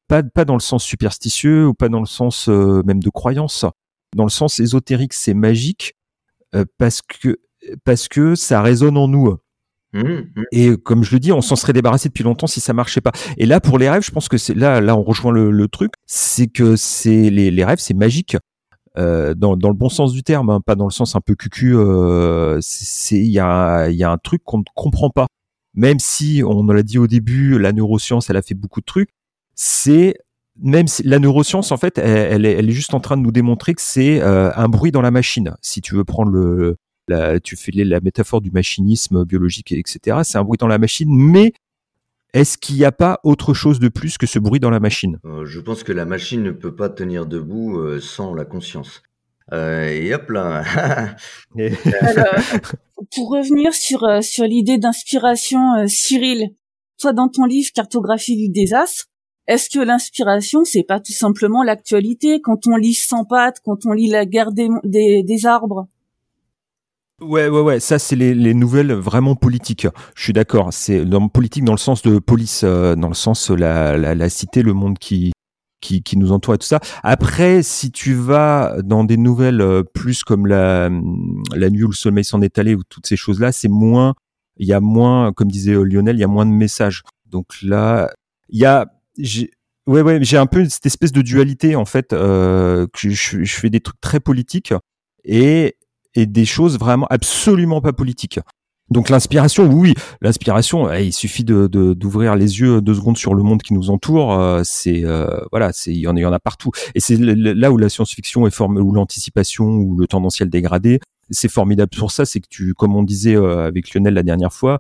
[0.08, 3.66] pas pas dans le sens superstitieux ou pas dans le sens euh, même de croyance.
[4.16, 5.96] Dans le sens ésotérique, c'est magique
[6.54, 7.40] euh, parce que
[7.84, 9.38] parce que ça résonne en nous.
[9.94, 10.44] Mmh, mmh.
[10.52, 13.12] Et comme je le dis, on s'en serait débarrassé depuis longtemps si ça marchait pas.
[13.38, 15.68] Et là, pour les rêves, je pense que c'est là, là, on rejoint le, le
[15.68, 18.38] truc, c'est que c'est les, les rêves, c'est magique
[18.98, 21.36] euh, dans, dans, le bon sens du terme, hein, pas dans le sens un peu
[21.36, 21.74] cucu.
[21.76, 22.60] Euh,
[23.12, 25.28] il y a, y a un truc qu'on ne comprend pas.
[25.74, 29.10] Même si on l'a dit au début, la neuroscience, elle a fait beaucoup de trucs.
[29.56, 30.16] C'est
[30.62, 33.74] même si la neuroscience, en fait, elle, elle, est, juste en train de nous démontrer
[33.74, 35.56] que c'est euh, un bruit dans la machine.
[35.62, 36.76] Si tu veux prendre le,
[37.08, 40.20] la, tu fais la métaphore du machinisme biologique, etc.
[40.24, 41.54] C'est un bruit dans la machine, mais
[42.34, 45.20] est-ce qu'il n'y a pas autre chose de plus que ce bruit dans la machine?
[45.26, 49.04] Euh, Je pense que la machine ne peut pas tenir debout euh, sans la conscience.
[49.52, 50.64] Euh, et hop là.
[53.16, 56.52] pour revenir sur sur l'idée d'inspiration, Cyril,
[56.98, 59.08] toi dans ton livre Cartographie du désastre,
[59.48, 62.40] est-ce que l'inspiration c'est pas tout simplement l'actualité?
[62.42, 65.88] Quand on lit Sans pattes, quand on lit La guerre des, des, des arbres?
[67.22, 67.80] Ouais, ouais, ouais.
[67.80, 69.88] Ça, c'est les, les, nouvelles vraiment politiques.
[70.16, 70.74] Je suis d'accord.
[70.74, 74.64] C'est politique dans le sens de police, euh, dans le sens la, la, la, cité,
[74.64, 75.32] le monde qui,
[75.82, 76.80] qui, qui nous entoure et tout ça.
[77.04, 80.90] Après, si tu vas dans des nouvelles euh, plus comme la,
[81.54, 84.16] la nuit où le sommeil s'en est allé ou toutes ces choses-là, c'est moins,
[84.58, 87.04] il y a moins, comme disait euh, Lionel, il y a moins de messages.
[87.28, 88.12] Donc là,
[88.50, 88.88] il y a,
[89.86, 92.14] ouais, ouais, j'ai un peu cette espèce de dualité en fait.
[92.14, 94.74] Euh, que je, je fais des trucs très politiques
[95.24, 95.76] et
[96.16, 98.40] et des choses vraiment absolument pas politiques.
[98.92, 103.42] Donc l'inspiration, oui, l'inspiration, eh, il suffit de d'ouvrir les yeux deux secondes sur le
[103.42, 104.34] monde qui nous entoure.
[104.34, 106.72] Euh, c'est euh, voilà, c'est il y en a, y en a partout.
[106.94, 111.00] Et c'est là où la science-fiction est formée, où l'anticipation, ou le tendanciel dégradé,
[111.30, 112.26] c'est formidable pour ça.
[112.26, 114.80] C'est que tu, comme on disait euh, avec Lionel la dernière fois,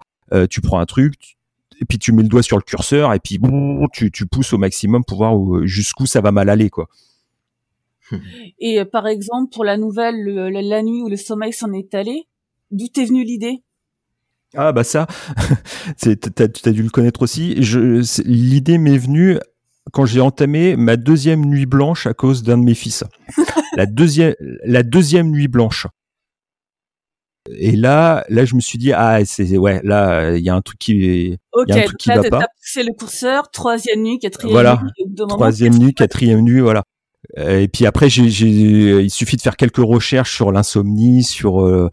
[0.50, 1.38] tu prends un truc,
[1.82, 3.38] et puis tu mets le doigt sur le curseur, et puis
[3.92, 6.88] tu, tu pousses au maximum pour voir jusqu'où ça va mal aller, quoi.
[8.59, 12.28] Et euh, par exemple, pour la nouvelle la, nuit où le sommeil s'en est allé,
[12.72, 13.64] d'où t'es venue l'idée?
[14.55, 15.07] Ah bah ça,
[16.01, 17.55] t'as as dû le connaître aussi.
[18.26, 19.38] L'idée m'est venue
[19.93, 23.03] quand j'ai entamé ma deuxième nuit blanche à cause d'un de mes fils.
[23.78, 24.36] la deuxième,
[24.66, 25.88] la deuxième nuit blanche.
[27.49, 30.62] Et là, là, je me suis dit ah c'est ouais là il y a un
[30.62, 32.47] truc qui Ok, y a un truc qui va pas.
[32.59, 34.82] poussé le curseur, troisième nuit, quatrième voilà.
[34.84, 35.16] nuit.
[35.28, 36.84] Troisième nuit, quatrième nuit, voilà.
[37.38, 41.90] Euh, et puis après, j'ai, il suffit de faire quelques recherches sur l'insomnie, sur euh,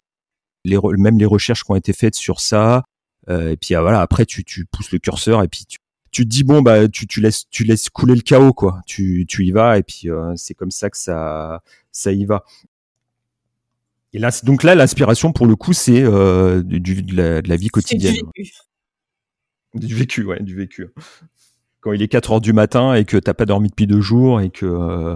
[0.65, 2.83] les, même les recherches qui ont été faites sur ça.
[3.29, 5.77] Euh, et puis voilà, après tu, tu pousses le curseur et puis tu,
[6.11, 8.81] tu te dis bon bah tu, tu laisses tu laisses couler le chaos quoi.
[8.87, 11.61] Tu, tu y vas et puis c'est comme ça que ça
[11.91, 12.43] ça y va.
[14.13, 18.15] Et là, donc là, l'inspiration pour le coup, c'est de, la, de la vie quotidienne.
[18.15, 18.53] Du vécu.
[19.75, 20.87] Du vécu, ouais, du vécu
[21.81, 24.41] quand il est 4 heures du matin et que t'as pas dormi depuis deux jours
[24.41, 25.15] et que euh,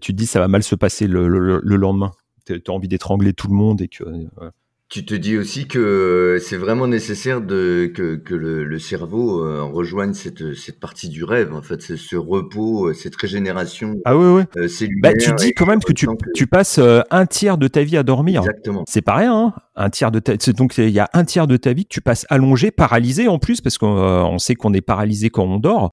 [0.00, 2.12] tu te dis ça va mal se passer le, le, le lendemain.
[2.44, 4.04] T'as envie d'étrangler tout le monde et que.
[4.04, 4.50] Euh,
[4.88, 9.64] Tu te dis aussi que c'est vraiment nécessaire de que, que le, le cerveau euh,
[9.64, 14.26] rejoigne cette, cette partie du rêve, en fait, ce repos, euh, cette régénération Ah oui,
[14.26, 14.42] oui.
[14.62, 14.68] euh.
[15.02, 17.66] Bah, tu dis quand même que tu, sent que- tu passes euh, un tiers de
[17.66, 18.42] ta vie à dormir.
[18.42, 18.84] Exactement.
[18.88, 20.36] C'est pas rien, hein un tiers de ta...
[20.52, 23.40] donc il y a un tiers de ta vie que tu passes allongé, paralysé en
[23.40, 25.90] plus, parce qu'on euh, on sait qu'on est paralysé quand on dort,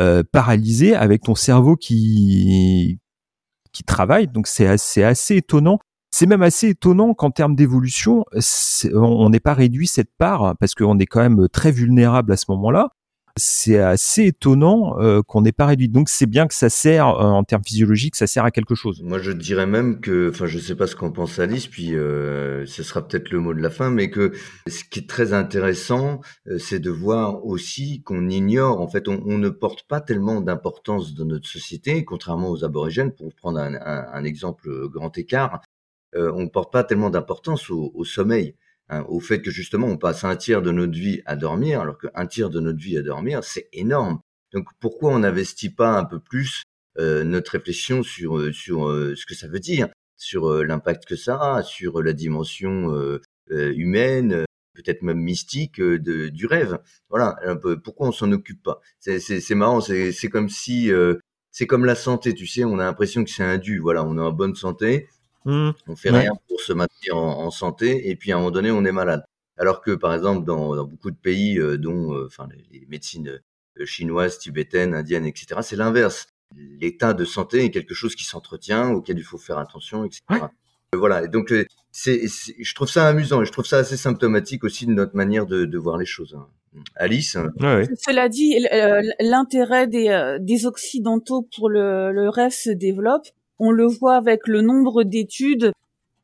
[0.00, 2.98] euh, paralysé avec ton cerveau qui
[3.72, 4.26] qui travaille.
[4.26, 5.78] Donc c'est assez, assez étonnant.
[6.14, 8.26] C'est même assez étonnant qu'en termes d'évolution,
[8.92, 12.44] on n'ait pas réduit cette part parce qu'on est quand même très vulnérable à ce
[12.50, 12.90] moment-là.
[13.38, 15.88] C'est assez étonnant euh, qu'on n'ait pas réduit.
[15.88, 19.00] Donc c'est bien que ça sert euh, en termes physiologiques, ça sert à quelque chose.
[19.02, 22.66] Moi, je dirais même que, enfin, je sais pas ce qu'en pense Alice, puis euh,
[22.66, 24.32] ce sera peut-être le mot de la fin, mais que
[24.66, 26.20] ce qui est très intéressant,
[26.58, 31.24] c'est de voir aussi qu'on ignore, en fait, on, ne porte pas tellement d'importance dans
[31.24, 35.62] notre société, contrairement aux aborigènes, pour prendre un, exemple grand écart,
[36.14, 38.56] euh, on ne porte pas tellement d'importance au, sommeil.
[38.88, 41.98] hein, au fait que justement on passe un tiers de notre vie à dormir, alors
[41.98, 44.20] qu'un tiers de notre vie à dormir, c'est énorme.
[44.52, 46.62] Donc pourquoi on n'investit pas un peu plus
[46.98, 51.56] euh, notre réflexion sur euh, sur ce que ça veut dire, sur l'impact que ça
[51.56, 53.18] a, sur la dimension
[53.50, 54.44] humaine,
[54.74, 56.78] peut-être même mystique de, du rêve?
[57.08, 57.36] Voilà,
[57.84, 58.80] pourquoi on s'en occupe pas?
[59.00, 60.90] C'est marrant, c'est comme si
[61.52, 63.60] c'est comme la santé, tu sais, on a l'impression que c'est un.
[63.80, 65.08] Voilà, on est en bonne santé,
[65.46, 66.20] on fait Ouais.
[66.20, 68.92] rien pour se maintenir en, en santé, et puis à un moment donné, on est
[68.92, 69.24] malade.
[69.58, 72.86] Alors que par exemple, dans, dans beaucoup de pays, euh, dont euh, enfin les, les
[72.86, 73.28] médecines
[73.80, 76.26] euh, chinoises, tibétaines, indiennes, etc., c'est l'inverse.
[76.56, 80.20] L'état de santé est quelque chose qui s'entretient, auquel il faut faire attention, etc.
[80.30, 80.38] Ouais.
[80.94, 81.24] Voilà.
[81.24, 81.52] Et donc,
[81.90, 85.16] c'est, c'est- je trouve ça amusant et je trouve ça assez symptomatique aussi de notre
[85.16, 86.34] manière de, de voir les choses.
[86.38, 86.46] hein.
[86.96, 87.88] Alice, Ouais, ouais.
[88.06, 88.54] Cela dit,
[89.20, 93.26] l'intérêt des, des occidentaux pour le, le rêve se développe.
[93.58, 95.72] On le voit avec le nombre d'études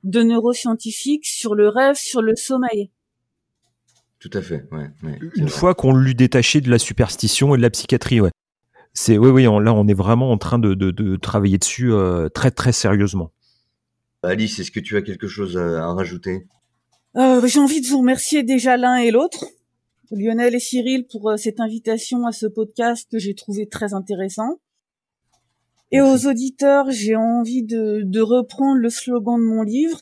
[0.05, 2.91] de neuroscientifiques sur le rêve, sur le sommeil.
[4.21, 4.65] tout à fait.
[4.73, 4.91] Ouais,
[5.37, 5.49] Une vrai.
[5.51, 8.31] fois qu'on l'eut détaché de la superstition et de la psychiatrie, ouais.
[8.95, 9.47] C'est oui, oui.
[9.47, 12.73] on- là, on est vraiment en train de, de, de travailler dessus euh, très, très
[12.73, 13.31] sérieusement.
[14.25, 16.47] Alice, est-ce que tu as quelque chose à, à rajouter?
[17.17, 19.45] Euh, J'ai envie de vous remercier déjà l'un et l'autre,
[20.11, 24.59] Lionel et Cyril, pour euh, cette invitation à ce podcast que j'ai trouvé très intéressant.
[25.91, 30.01] Et aux auditeurs, j'ai envie de, de reprendre le slogan de mon livre.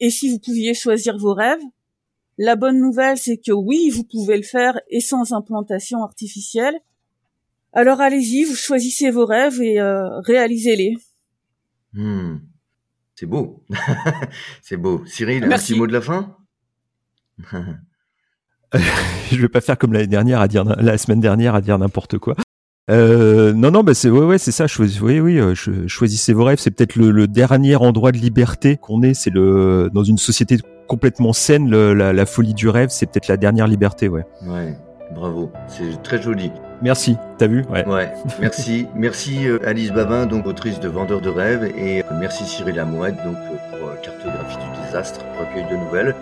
[0.00, 1.60] Et si vous pouviez choisir vos rêves
[2.38, 6.76] La bonne nouvelle, c'est que oui, vous pouvez le faire et sans implantation artificielle.
[7.72, 10.96] Alors allez-y, vous choisissez vos rêves et euh, réalisez-les.
[11.92, 12.38] Hmm.
[13.14, 13.64] C'est beau.
[14.62, 15.02] c'est beau.
[15.06, 15.72] Cyril, un Merci.
[15.72, 16.36] petit mot de la fin?
[19.30, 22.18] Je vais pas faire comme l'année dernière à dire la semaine dernière à dire n'importe
[22.18, 22.36] quoi.
[22.88, 24.66] Euh, non, non, bah c'est ouais, ouais, c'est ça.
[24.68, 26.58] Choisis, oui, oui, euh, cho- choisissez vos rêves.
[26.60, 29.14] C'est peut-être le, le dernier endroit de liberté qu'on ait.
[29.14, 33.26] C'est le dans une société complètement saine, le- la, la folie du rêve, c'est peut-être
[33.26, 34.08] la dernière liberté.
[34.08, 34.24] Ouais.
[34.46, 34.76] Ouais,
[35.14, 35.50] bravo.
[35.66, 36.52] C'est très joli.
[36.80, 37.16] Merci.
[37.38, 37.64] T'as vu?
[37.72, 37.84] Ouais.
[37.88, 38.86] Ouais, merci.
[38.94, 43.16] merci euh, Alice Babin, donc autrice de Vendeurs de rêves, et euh, merci Cyril Amouette,
[43.24, 46.14] donc euh, pour euh, Cartographie du désastre, recueil de nouvelles.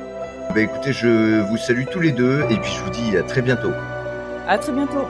[0.55, 3.43] Bah, écoutez, je vous salue tous les deux, et puis je vous dis à très
[3.43, 3.73] bientôt.
[4.49, 5.05] À très bientôt.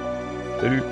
[0.61, 0.83] Salut.